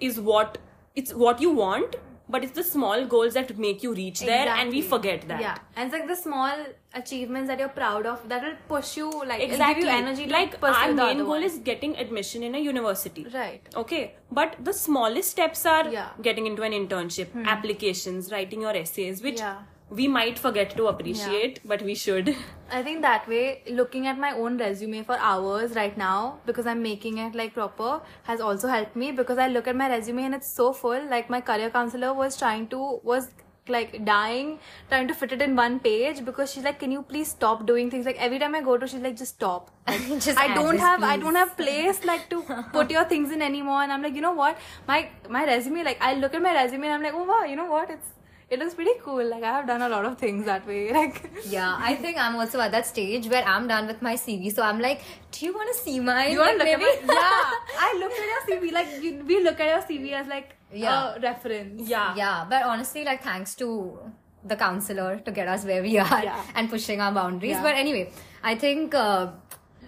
is 0.00 0.20
what 0.20 0.58
it's 0.94 1.12
what 1.14 1.40
you 1.40 1.50
want 1.50 1.96
but 2.28 2.42
it's 2.44 2.52
the 2.52 2.62
small 2.62 3.04
goals 3.06 3.34
that 3.34 3.56
make 3.58 3.82
you 3.82 3.92
reach 3.94 4.20
there 4.20 4.48
and 4.48 4.70
we 4.70 4.82
forget 4.82 5.26
that 5.28 5.40
Yeah, 5.40 5.58
and 5.76 5.86
it's 5.86 5.98
like 5.98 6.08
the 6.08 6.16
small 6.16 6.64
achievements 6.94 7.48
that 7.48 7.58
you're 7.58 7.68
proud 7.68 8.06
of 8.06 8.28
that 8.28 8.42
will 8.42 8.56
push 8.68 8.96
you, 8.96 9.10
like 9.24 9.40
exactly 9.40 9.84
give 9.84 9.92
you 9.92 9.98
energy 9.98 10.26
to 10.26 10.32
like 10.32 10.56
our 10.62 10.88
the 10.88 10.94
main 10.94 11.18
goal 11.18 11.28
one. 11.28 11.42
is 11.42 11.58
getting 11.58 11.96
admission 11.96 12.42
in 12.42 12.54
a 12.54 12.58
university 12.58 13.26
right. 13.34 13.62
okay 13.76 14.14
but 14.32 14.56
the 14.64 14.72
smallest 14.72 15.30
steps 15.30 15.64
are 15.66 15.88
Yeah. 15.88 16.08
Hmm. 16.10 16.22
getting 16.22 16.46
into 16.46 16.62
an 16.62 16.72
internship 16.72 17.28
applications 17.46 18.32
writing 18.32 18.62
your 18.62 18.76
essays 18.76 19.22
which 19.22 19.38
Yeah. 19.38 19.58
We 19.88 20.08
might 20.08 20.38
forget 20.38 20.76
to 20.76 20.88
appreciate, 20.88 21.60
but 21.64 21.80
we 21.82 21.94
should. 21.94 22.34
I 22.70 22.82
think 22.82 23.02
that 23.02 23.28
way, 23.28 23.62
looking 23.70 24.08
at 24.08 24.18
my 24.18 24.32
own 24.32 24.58
resume 24.58 25.04
for 25.04 25.16
hours 25.16 25.76
right 25.76 25.96
now, 25.96 26.40
because 26.44 26.66
I'm 26.66 26.82
making 26.82 27.18
it 27.18 27.36
like 27.36 27.54
proper, 27.54 28.00
has 28.24 28.40
also 28.40 28.66
helped 28.66 28.96
me 28.96 29.12
because 29.12 29.38
I 29.38 29.46
look 29.48 29.68
at 29.68 29.76
my 29.76 29.88
resume 29.88 30.24
and 30.24 30.34
it's 30.34 30.50
so 30.50 30.72
full. 30.72 31.08
Like 31.08 31.30
my 31.30 31.40
career 31.40 31.70
counselor 31.70 32.12
was 32.12 32.36
trying 32.36 32.66
to, 32.68 33.00
was 33.04 33.28
like 33.68 34.04
dying, 34.04 34.58
trying 34.88 35.06
to 35.06 35.14
fit 35.14 35.30
it 35.32 35.40
in 35.40 35.54
one 35.54 35.78
page 35.78 36.24
because 36.24 36.52
she's 36.52 36.64
like, 36.64 36.80
can 36.80 36.90
you 36.90 37.02
please 37.02 37.28
stop 37.28 37.64
doing 37.64 37.88
things? 37.88 38.06
Like 38.06 38.20
every 38.20 38.40
time 38.40 38.56
I 38.56 38.62
go 38.62 38.76
to, 38.76 38.88
she's 38.88 39.00
like, 39.00 39.16
just 39.16 39.34
stop. 39.36 39.70
Like, 39.86 40.20
Just 40.20 40.36
I 40.36 40.52
don't 40.52 40.72
this, 40.72 40.80
have, 40.80 41.04
I 41.04 41.16
don't 41.16 41.36
have 41.36 41.56
place 41.56 42.04
like 42.04 42.28
to 42.30 42.42
put 42.72 42.90
your 42.90 43.04
things 43.04 43.30
in 43.30 43.40
anymore. 43.40 43.84
And 43.84 43.92
I'm 43.92 44.02
like, 44.02 44.14
you 44.14 44.20
know 44.20 44.34
what? 44.34 44.58
My, 44.88 45.10
my 45.30 45.44
resume, 45.44 45.84
like 45.84 46.02
I 46.02 46.14
look 46.14 46.34
at 46.34 46.42
my 46.42 46.54
resume 46.54 46.86
and 46.86 46.94
I'm 46.94 47.02
like, 47.02 47.14
oh 47.14 47.22
wow, 47.22 47.44
you 47.44 47.54
know 47.54 47.66
what? 47.66 47.88
It's, 47.90 48.08
it 48.48 48.58
looks 48.60 48.74
pretty 48.74 48.92
cool. 49.02 49.24
Like 49.28 49.42
I 49.42 49.52
have 49.56 49.66
done 49.66 49.82
a 49.82 49.88
lot 49.88 50.04
of 50.04 50.18
things 50.18 50.44
that 50.46 50.66
way. 50.66 50.92
Like, 50.98 51.30
Yeah, 51.48 51.76
I 51.78 51.94
think 51.96 52.16
I'm 52.16 52.36
also 52.36 52.60
at 52.60 52.70
that 52.72 52.86
stage 52.86 53.26
where 53.28 53.44
I'm 53.44 53.66
done 53.68 53.86
with 53.86 54.00
my 54.02 54.14
CV. 54.14 54.54
So 54.54 54.62
I'm 54.62 54.78
like, 54.80 55.02
do 55.32 55.46
you 55.46 55.52
want 55.54 55.74
to 55.74 55.78
see 55.82 55.98
mine? 56.00 56.32
You 56.32 56.38
want 56.38 56.58
to 56.60 56.64
Like, 56.64 56.78
look 56.78 56.88
at 56.88 57.06
my, 57.06 57.14
yeah. 57.14 57.86
I 57.86 57.96
looked 57.98 58.18
at 58.18 58.28
your 58.34 58.60
CV 58.60 58.72
like 58.72 59.02
you, 59.02 59.24
we 59.26 59.42
look 59.42 59.58
at 59.60 59.68
your 59.74 59.82
CV 59.98 60.12
as 60.12 60.26
like 60.28 60.54
Yeah. 60.72 61.14
a 61.16 61.20
reference. 61.20 61.88
Yeah. 61.88 62.14
Yeah, 62.16 62.46
but 62.48 62.62
honestly, 62.62 63.04
like 63.04 63.22
thanks 63.22 63.54
to 63.56 63.98
the 64.44 64.54
counselor 64.54 65.18
to 65.24 65.30
get 65.32 65.48
us 65.48 65.64
where 65.64 65.82
we 65.82 65.98
are 65.98 66.22
Yeah. 66.22 66.40
and 66.54 66.70
pushing 66.70 67.00
our 67.00 67.10
boundaries. 67.12 67.50
Yeah. 67.52 67.62
But 67.62 67.74
anyway, 67.74 68.12
I 68.44 68.54
think 68.54 68.94
uh, 68.94 69.32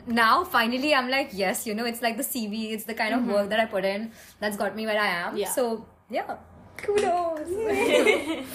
now 0.09 0.43
finally 0.43 0.93
I'm 0.95 1.09
like, 1.09 1.31
yes, 1.33 1.65
you 1.65 1.75
know, 1.77 1.85
it's 1.85 2.03
like 2.03 2.17
the 2.17 2.25
CV, 2.25 2.73
it's 2.73 2.85
the 2.85 2.95
kind 2.95 3.15
of 3.15 3.25
work 3.25 3.51
that 3.51 3.61
I 3.61 3.67
put 3.67 3.85
in 3.85 4.11
that's 4.41 4.57
got 4.57 4.75
me 4.75 4.85
where 4.87 5.01
I 5.01 5.07
am. 5.07 5.29
Mm-hmm. 5.29 5.37
Yeah. 5.37 5.51
So 5.51 5.87
yeah, 6.11 6.37
kudos. 6.83 7.49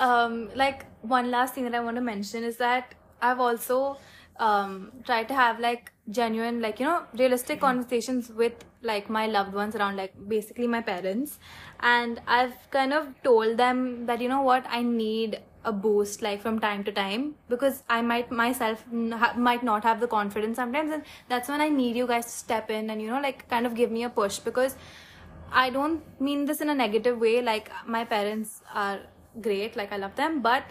Um, 0.00 0.48
like 0.54 0.84
one 1.02 1.30
last 1.30 1.54
thing 1.54 1.64
that 1.64 1.74
I 1.74 1.80
want 1.80 1.96
to 1.96 2.00
mention 2.00 2.44
is 2.44 2.56
that 2.58 2.94
I've 3.20 3.40
also 3.40 3.98
um 4.38 4.92
tried 5.04 5.26
to 5.28 5.34
have 5.34 5.58
like 5.58 5.90
genuine, 6.08 6.60
like 6.60 6.78
you 6.78 6.86
know, 6.86 7.02
realistic 7.14 7.60
conversations 7.60 8.30
with 8.30 8.52
like 8.82 9.10
my 9.10 9.26
loved 9.26 9.54
ones 9.54 9.74
around, 9.74 9.96
like 9.96 10.14
basically 10.28 10.68
my 10.68 10.80
parents, 10.80 11.40
and 11.80 12.20
I've 12.28 12.70
kind 12.70 12.92
of 12.92 13.08
told 13.24 13.56
them 13.56 14.06
that 14.06 14.20
you 14.20 14.28
know 14.28 14.42
what, 14.42 14.64
I 14.68 14.82
need 14.84 15.40
a 15.64 15.72
boost 15.72 16.22
like 16.22 16.40
from 16.40 16.60
time 16.60 16.84
to 16.84 16.92
time 16.92 17.34
because 17.48 17.82
I 17.88 18.00
might 18.00 18.30
myself 18.30 18.84
ha- 19.12 19.34
might 19.36 19.64
not 19.64 19.82
have 19.82 19.98
the 19.98 20.06
confidence 20.06 20.56
sometimes, 20.56 20.92
and 20.92 21.02
that's 21.28 21.48
when 21.48 21.60
I 21.60 21.68
need 21.68 21.96
you 21.96 22.06
guys 22.06 22.26
to 22.26 22.30
step 22.30 22.70
in 22.70 22.88
and 22.90 23.02
you 23.02 23.10
know 23.10 23.20
like 23.20 23.48
kind 23.50 23.66
of 23.66 23.74
give 23.74 23.90
me 23.90 24.04
a 24.04 24.08
push 24.08 24.38
because 24.38 24.76
I 25.52 25.70
don't 25.70 26.02
mean 26.20 26.44
this 26.44 26.60
in 26.60 26.70
a 26.70 26.74
negative 26.74 27.18
way. 27.18 27.42
Like 27.42 27.70
my 27.86 28.04
parents 28.04 28.62
are 28.74 29.00
great, 29.40 29.76
like 29.76 29.92
I 29.92 29.96
love 29.96 30.14
them, 30.16 30.40
but 30.40 30.64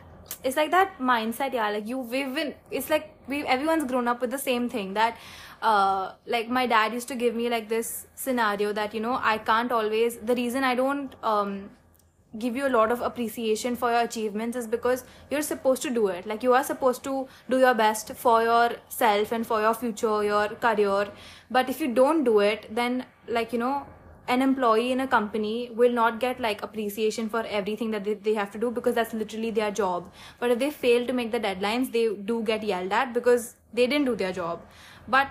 it's 0.43 0.57
like 0.57 0.71
that 0.71 0.99
mindset, 0.99 1.53
yeah. 1.53 1.69
Like 1.69 1.87
you, 1.87 1.99
we've 1.99 2.33
been. 2.33 2.53
It's 2.71 2.89
like 2.89 3.13
we 3.27 3.45
everyone's 3.45 3.85
grown 3.85 4.07
up 4.07 4.21
with 4.21 4.31
the 4.31 4.37
same 4.37 4.69
thing 4.69 4.93
that, 4.93 5.17
uh, 5.61 6.13
like 6.25 6.49
my 6.49 6.67
dad 6.67 6.93
used 6.93 7.07
to 7.07 7.15
give 7.15 7.35
me 7.35 7.49
like 7.49 7.69
this 7.69 8.07
scenario 8.15 8.73
that 8.73 8.93
you 8.93 8.99
know 8.99 9.19
I 9.21 9.37
can't 9.37 9.71
always. 9.71 10.17
The 10.17 10.35
reason 10.35 10.63
I 10.63 10.75
don't 10.75 11.15
um 11.23 11.69
give 12.37 12.55
you 12.55 12.67
a 12.67 12.69
lot 12.69 12.91
of 12.91 13.01
appreciation 13.01 13.75
for 13.75 13.89
your 13.91 14.01
achievements 14.01 14.57
is 14.57 14.67
because 14.67 15.03
you're 15.31 15.41
supposed 15.41 15.81
to 15.81 15.89
do 15.89 16.07
it 16.07 16.25
like 16.25 16.43
you 16.43 16.53
are 16.53 16.63
supposed 16.63 17.03
to 17.03 17.27
do 17.49 17.57
your 17.57 17.73
best 17.73 18.13
for 18.13 18.43
yourself 18.43 19.31
and 19.31 19.47
for 19.47 19.61
your 19.61 19.73
future 19.73 20.23
your 20.23 20.49
career 20.49 21.07
but 21.49 21.69
if 21.69 21.79
you 21.79 21.87
don't 21.93 22.25
do 22.25 22.39
it 22.39 22.67
then 22.69 23.05
like 23.27 23.53
you 23.53 23.59
know 23.59 23.87
an 24.27 24.41
employee 24.41 24.91
in 24.91 24.99
a 24.99 25.07
company 25.07 25.71
will 25.73 25.91
not 25.91 26.19
get 26.19 26.39
like 26.39 26.61
appreciation 26.61 27.29
for 27.29 27.45
everything 27.45 27.91
that 27.91 28.03
they, 28.03 28.13
they 28.13 28.33
have 28.33 28.51
to 28.51 28.57
do 28.57 28.71
because 28.71 28.95
that's 28.95 29.13
literally 29.13 29.51
their 29.51 29.71
job. 29.71 30.11
But 30.39 30.51
if 30.51 30.59
they 30.59 30.71
fail 30.71 31.07
to 31.07 31.13
make 31.13 31.31
the 31.31 31.39
deadlines 31.39 31.91
they 31.91 32.13
do 32.13 32.43
get 32.43 32.63
yelled 32.63 32.91
at 32.91 33.13
because 33.13 33.55
they 33.73 33.87
didn't 33.87 34.05
do 34.05 34.15
their 34.15 34.33
job. 34.33 34.61
But 35.07 35.27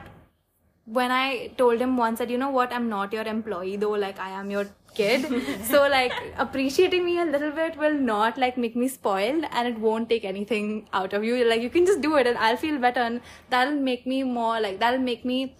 when 0.86 1.10
I 1.10 1.48
told 1.58 1.80
him 1.80 1.96
once 1.96 2.20
that 2.20 2.30
you 2.30 2.38
know 2.38 2.50
what? 2.50 2.72
I'm 2.72 2.88
not 2.88 3.12
your 3.12 3.24
employee 3.24 3.76
though 3.76 3.90
like 3.90 4.18
I 4.18 4.30
am 4.30 4.50
your 4.50 4.66
kid. 4.94 5.26
So 5.64 5.88
like 5.88 6.12
appreciating 6.38 7.04
me 7.04 7.18
a 7.20 7.24
little 7.24 7.50
bit 7.50 7.76
will 7.76 7.94
not 7.94 8.38
like 8.38 8.56
make 8.56 8.76
me 8.76 8.88
spoiled 8.88 9.44
and 9.50 9.68
it 9.68 9.78
won't 9.78 10.08
take 10.08 10.24
anything 10.24 10.88
out 10.92 11.12
of 11.12 11.24
you. 11.24 11.44
Like 11.44 11.60
you 11.60 11.70
can 11.70 11.84
just 11.84 12.00
do 12.00 12.16
it 12.16 12.26
and 12.26 12.38
I'll 12.38 12.56
feel 12.56 12.78
better 12.78 13.00
and 13.00 13.20
that'll 13.50 13.74
make 13.74 14.06
me 14.06 14.22
more 14.22 14.60
like 14.60 14.78
that'll 14.78 15.00
make 15.00 15.24
me 15.24 15.54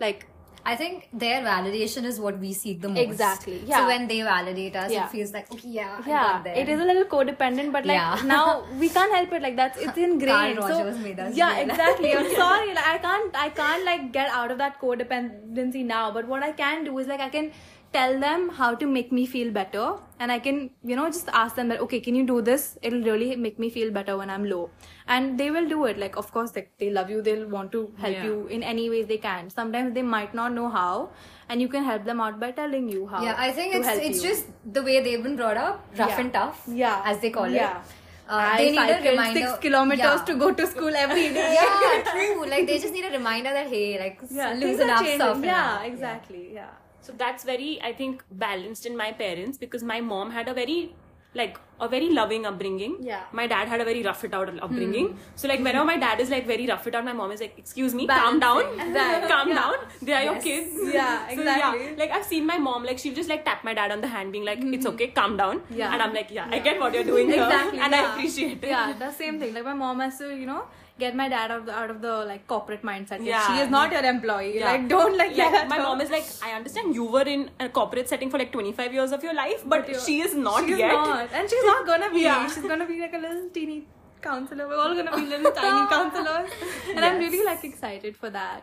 like 0.00 0.26
I 0.64 0.76
think 0.76 1.08
their 1.12 1.42
validation 1.42 2.04
is 2.04 2.20
what 2.20 2.38
we 2.38 2.52
seek 2.52 2.80
the 2.80 2.88
most. 2.88 3.00
Exactly, 3.00 3.62
yeah. 3.66 3.78
So 3.78 3.86
when 3.86 4.06
they 4.06 4.22
validate 4.22 4.76
us, 4.76 4.92
Yeah. 4.92 5.06
it 5.06 5.10
feels 5.10 5.32
like 5.32 5.50
okay, 5.52 5.68
yeah, 5.68 6.00
yeah 6.06 6.44
it 6.44 6.68
is 6.68 6.80
a 6.80 6.84
little 6.84 7.04
codependent 7.04 7.72
but 7.72 7.84
like 7.84 7.96
Yeah. 7.96 8.20
now 8.24 8.64
we 8.78 8.88
can't 8.88 9.12
help 9.12 9.32
it 9.32 9.42
like 9.42 9.56
that's 9.56 9.78
it's 9.78 9.98
ingrained 9.98 10.58
Carl 10.62 10.68
so 10.68 10.78
Rogers 10.84 10.98
made 11.06 11.18
us 11.18 11.34
yeah 11.36 11.58
exactly 11.58 12.14
i'm 12.14 12.30
sorry 12.42 12.74
like 12.74 12.86
i 12.94 12.98
can't 12.98 13.36
i 13.44 13.48
can't 13.60 13.84
like 13.84 14.12
get 14.12 14.30
out 14.30 14.50
of 14.50 14.58
that 14.58 14.80
codependency 14.80 15.84
now 15.84 16.10
but 16.10 16.26
what 16.26 16.42
i 16.42 16.52
can 16.52 16.84
do 16.84 16.98
is 16.98 17.06
like 17.06 17.20
i 17.20 17.28
can 17.28 17.50
tell 17.94 18.18
them 18.20 18.48
how 18.58 18.74
to 18.80 18.86
make 18.86 19.10
me 19.16 19.24
feel 19.32 19.50
better 19.56 19.86
and 20.18 20.32
i 20.34 20.38
can 20.38 20.58
you 20.90 20.96
know 20.98 21.06
just 21.16 21.28
ask 21.40 21.56
them 21.56 21.68
that 21.72 21.80
okay 21.86 22.00
can 22.06 22.14
you 22.18 22.24
do 22.30 22.36
this 22.48 22.78
it'll 22.82 23.02
really 23.08 23.36
make 23.36 23.58
me 23.64 23.68
feel 23.76 23.90
better 23.96 24.16
when 24.20 24.30
i'm 24.30 24.44
low 24.52 24.70
and 25.16 25.38
they 25.42 25.50
will 25.50 25.68
do 25.72 25.84
it 25.90 25.98
like 25.98 26.16
of 26.16 26.30
course 26.36 26.54
like 26.56 26.70
they 26.78 26.90
love 26.98 27.10
you 27.14 27.20
they'll 27.28 27.46
want 27.56 27.70
to 27.76 27.82
help 28.04 28.14
Yeah. 28.18 28.24
you 28.24 28.46
in 28.58 28.62
any 28.62 28.88
ways 28.94 29.06
they 29.12 29.18
can 29.28 29.50
sometimes 29.50 29.94
they 29.94 30.02
might 30.02 30.34
not 30.40 30.52
know 30.60 30.68
how 30.70 31.10
and 31.48 31.60
you 31.60 31.68
can 31.68 31.84
help 31.84 32.04
them 32.04 32.20
out 32.26 32.38
by 32.40 32.50
telling 32.52 32.88
you 32.88 33.06
how 33.06 33.22
yeah, 33.22 33.34
I 33.46 33.50
think 33.52 33.74
it's 33.74 33.88
it's 34.10 34.22
you. 34.22 34.28
just 34.30 34.46
the 34.78 34.82
way 34.82 35.00
they've 35.06 35.22
been 35.22 35.36
brought 35.36 35.58
up, 35.58 35.84
rough 35.98 36.14
Yeah. 36.14 36.20
and 36.20 36.32
tough, 36.32 36.62
Yeah. 36.66 37.02
as 37.04 37.18
they 37.24 37.30
call 37.30 37.48
Yeah. 37.48 37.80
it. 37.80 37.98
Uh, 38.28 38.36
I 38.36 38.56
they 38.58 38.70
need 38.70 38.90
a 38.92 39.10
reminder. 39.10 39.40
six 39.40 39.58
kilometers 39.64 39.98
yeah. 40.20 40.24
to 40.30 40.34
go 40.42 40.52
to 40.60 40.66
school 40.66 40.94
every 40.96 41.24
day. 41.34 41.48
yeah, 41.58 42.02
true. 42.12 42.46
Like 42.52 42.66
they 42.66 42.78
just 42.78 42.94
need 42.94 43.04
a 43.04 43.10
reminder 43.10 43.50
that 43.58 43.66
hey, 43.74 43.98
like 44.02 44.20
yeah, 44.30 44.54
loosen 44.62 44.88
are 44.88 44.94
up, 44.94 45.00
changing. 45.02 45.18
soften 45.24 45.44
Yeah, 45.44 45.82
exactly. 45.90 46.44
Yeah. 46.54 46.70
So 47.02 47.12
that's 47.18 47.44
very, 47.44 47.80
I 47.82 47.92
think, 47.92 48.24
balanced 48.30 48.86
in 48.86 48.96
my 48.96 49.12
parents 49.12 49.58
because 49.58 49.82
my 49.82 50.00
mom 50.00 50.30
had 50.30 50.48
a 50.48 50.54
very, 50.54 50.94
like, 51.34 51.58
a 51.80 51.88
very 51.88 52.10
loving 52.10 52.46
upbringing. 52.46 52.98
Yeah. 53.00 53.22
My 53.32 53.48
dad 53.48 53.66
had 53.66 53.80
a 53.80 53.84
very 53.84 54.04
rough 54.04 54.22
it 54.22 54.32
out 54.32 54.48
upbringing. 54.62 55.08
Hmm. 55.08 55.16
So, 55.34 55.48
like, 55.48 55.58
whenever 55.58 55.84
my 55.84 55.96
dad 55.96 56.20
is 56.20 56.30
like 56.30 56.46
very 56.46 56.66
rough 56.68 56.86
it 56.86 56.94
out, 56.94 57.04
my 57.04 57.12
mom 57.12 57.32
is 57.32 57.40
like, 57.40 57.54
excuse 57.58 57.92
me, 57.92 58.06
calm 58.06 58.38
down. 58.38 58.62
Balancing. 58.62 58.94
Right. 58.94 59.28
calm 59.32 59.48
Yeah. 59.48 59.54
down. 59.56 59.74
They 60.00 60.12
are 60.12 60.22
your 60.28 60.40
kids. 60.40 60.70
Yeah, 60.94 61.26
So, 61.34 61.40
exactly. 61.40 61.96
Like, 61.96 62.12
I've 62.12 62.24
seen 62.24 62.46
my 62.46 62.58
mom, 62.58 62.84
like, 62.84 62.98
she'll 62.98 63.14
just 63.14 63.28
like 63.28 63.44
tap 63.44 63.64
my 63.64 63.74
dad 63.74 63.90
on 63.90 64.00
the 64.00 64.06
hand, 64.08 64.30
being 64.30 64.44
like, 64.44 64.60
it's 64.62 64.86
hmm. 64.86 64.92
okay, 64.92 65.08
calm 65.08 65.36
down. 65.36 65.62
Yeah. 65.70 65.92
And 65.92 66.00
I'm 66.00 66.14
like, 66.14 66.30
yeah, 66.30 66.46
I 66.52 66.60
get 66.60 66.78
what 66.78 66.94
you're 66.94 67.10
doing 67.12 67.26
here. 67.26 67.42
Exactly. 67.42 67.80
And 67.88 67.92
yeah. 67.92 68.02
I 68.02 68.12
appreciate 68.12 68.62
it. 68.62 68.68
Yeah, 68.68 68.92
the 68.96 69.10
same 69.10 69.40
thing. 69.40 69.52
Like 69.54 69.64
my 69.64 69.74
mom 69.74 69.98
has 69.98 70.18
to, 70.18 70.32
you 70.36 70.46
know, 70.46 70.64
get 71.04 71.16
my 71.20 71.28
dad 71.34 71.50
out 71.50 71.60
of 71.60 71.66
the, 71.68 71.74
out 71.82 71.90
of 71.94 72.00
the 72.06 72.14
like 72.32 72.46
corporate 72.52 72.82
mindset. 72.90 73.24
Yeah. 73.30 73.46
She 73.46 73.60
is 73.62 73.70
not 73.76 73.92
your 73.96 74.04
employee. 74.12 74.52
Yeah. 74.58 74.70
Like 74.72 74.88
don't 74.88 75.16
like 75.22 75.36
yeah, 75.36 75.66
my 75.72 75.78
mom 75.78 76.00
is 76.06 76.10
like, 76.16 76.26
I 76.48 76.52
understand 76.58 76.94
you 77.00 77.04
were 77.16 77.26
in 77.36 77.48
a 77.60 77.68
corporate 77.68 78.08
setting 78.08 78.30
for 78.34 78.38
like 78.42 78.52
25 78.52 78.92
years 78.98 79.12
of 79.12 79.22
your 79.28 79.34
life, 79.34 79.62
but, 79.74 79.88
you're- 79.88 80.00
she 80.06 80.20
is 80.26 80.34
not 80.34 80.60
she's 80.68 80.78
yet. 80.78 80.92
not. 80.92 81.32
and 81.32 81.50
she's 81.54 81.64
not 81.72 81.86
gonna 81.86 82.10
be. 82.18 82.20
Yeah. 82.28 82.46
She's 82.54 82.70
gonna 82.74 82.86
be 82.92 83.00
like 83.00 83.14
a 83.14 83.18
little 83.26 83.48
teeny 83.58 83.80
counselor. 84.20 84.68
We're 84.68 84.76
all 84.84 84.94
gonna 84.94 85.16
be 85.16 85.26
little 85.26 85.52
tiny 85.62 85.88
counselors, 85.96 86.50
and 86.94 87.04
I'm 87.04 87.18
really 87.18 87.44
like 87.44 87.64
excited 87.64 88.16
for 88.16 88.30
that 88.30 88.62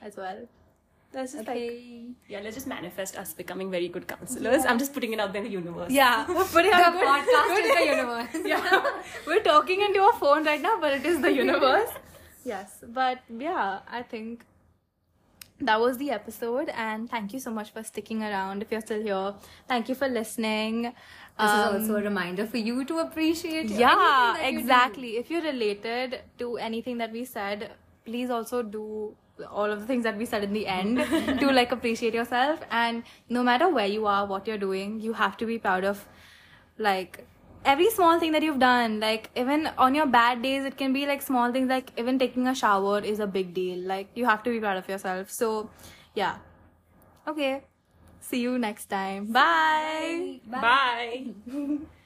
as 0.00 0.16
well. 0.16 0.46
That's 1.10 1.32
just 1.32 1.46
like 1.46 1.72
Yeah, 2.28 2.40
let's 2.40 2.54
just 2.54 2.66
manifest 2.66 3.16
us 3.16 3.32
becoming 3.32 3.70
very 3.70 3.88
good 3.88 4.06
counselors. 4.06 4.64
I'm 4.66 4.78
just 4.78 4.92
putting 4.92 5.12
it 5.14 5.20
out 5.20 5.32
there 5.32 5.42
in 5.42 5.48
the 5.48 5.52
universe. 5.58 5.90
yeah, 5.90 6.26
we're 6.28 6.44
putting 6.44 6.70
The 6.70 6.76
good, 6.76 7.06
podcast 7.12 7.48
good 7.54 7.64
is 7.64 7.76
the 7.78 7.86
universe. 7.86 8.28
yeah, 8.44 9.02
we're 9.26 9.42
talking 9.42 9.80
into 9.80 10.02
a 10.06 10.12
phone 10.14 10.44
right 10.44 10.60
now, 10.60 10.78
but 10.80 10.92
it 10.92 11.06
is 11.06 11.20
the 11.22 11.32
universe. 11.32 11.88
yes, 12.44 12.84
but 12.86 13.20
yeah, 13.38 13.80
I 13.88 14.02
think 14.02 14.44
that 15.60 15.80
was 15.80 15.96
the 15.98 16.10
episode, 16.10 16.68
and 16.68 17.10
thank 17.10 17.32
you 17.32 17.40
so 17.40 17.50
much 17.50 17.70
for 17.72 17.82
sticking 17.82 18.22
around. 18.22 18.62
If 18.62 18.70
you're 18.70 18.80
still 18.80 19.02
here, 19.02 19.34
thank 19.66 19.88
you 19.88 19.94
for 19.94 20.08
listening. 20.08 20.82
This 20.82 20.92
Um, 21.38 21.76
is 21.76 21.82
also 21.82 21.96
a 22.00 22.02
reminder 22.02 22.46
for 22.46 22.58
you 22.58 22.84
to 22.84 22.98
appreciate. 22.98 23.70
yeah, 23.70 23.88
anything 23.88 23.96
that 23.96 24.44
you 24.44 24.52
do. 24.52 24.58
exactly. 24.60 25.16
If 25.16 25.30
you're 25.30 25.42
related 25.42 26.20
to 26.38 26.58
anything 26.58 26.98
that 26.98 27.12
we 27.12 27.24
said, 27.24 27.72
please 28.04 28.30
also 28.30 28.62
do 28.62 29.16
all 29.50 29.70
of 29.70 29.80
the 29.80 29.86
things 29.86 30.04
that 30.04 30.16
we 30.16 30.26
said 30.26 30.44
in 30.44 30.52
the 30.52 30.66
end 30.66 30.98
to 31.40 31.50
like 31.50 31.72
appreciate 31.72 32.14
yourself. 32.14 32.60
And 32.70 33.02
no 33.28 33.42
matter 33.42 33.68
where 33.68 33.86
you 33.86 34.06
are, 34.06 34.26
what 34.26 34.46
you're 34.46 34.58
doing, 34.58 35.00
you 35.00 35.12
have 35.12 35.36
to 35.38 35.46
be 35.46 35.58
proud 35.58 35.84
of 35.84 36.06
like 36.78 37.26
every 37.64 37.90
small 37.90 38.18
thing 38.18 38.32
that 38.32 38.42
you've 38.42 38.58
done. 38.58 39.00
Like 39.00 39.30
even 39.36 39.70
on 39.78 39.94
your 39.94 40.06
bad 40.06 40.42
days, 40.42 40.64
it 40.64 40.76
can 40.76 40.92
be 40.92 41.06
like 41.06 41.22
small 41.22 41.52
things 41.52 41.68
like 41.68 41.92
even 41.96 42.18
taking 42.18 42.46
a 42.48 42.54
shower 42.54 43.00
is 43.00 43.20
a 43.20 43.26
big 43.26 43.54
deal. 43.54 43.78
Like 43.78 44.08
you 44.14 44.24
have 44.26 44.42
to 44.44 44.50
be 44.50 44.60
proud 44.60 44.76
of 44.76 44.88
yourself. 44.88 45.30
So 45.30 45.70
yeah. 46.14 46.36
Okay. 47.26 47.62
See 48.20 48.40
you 48.40 48.58
next 48.58 48.86
time. 48.86 49.32
Bye. 49.32 50.40
Bye. 50.46 51.28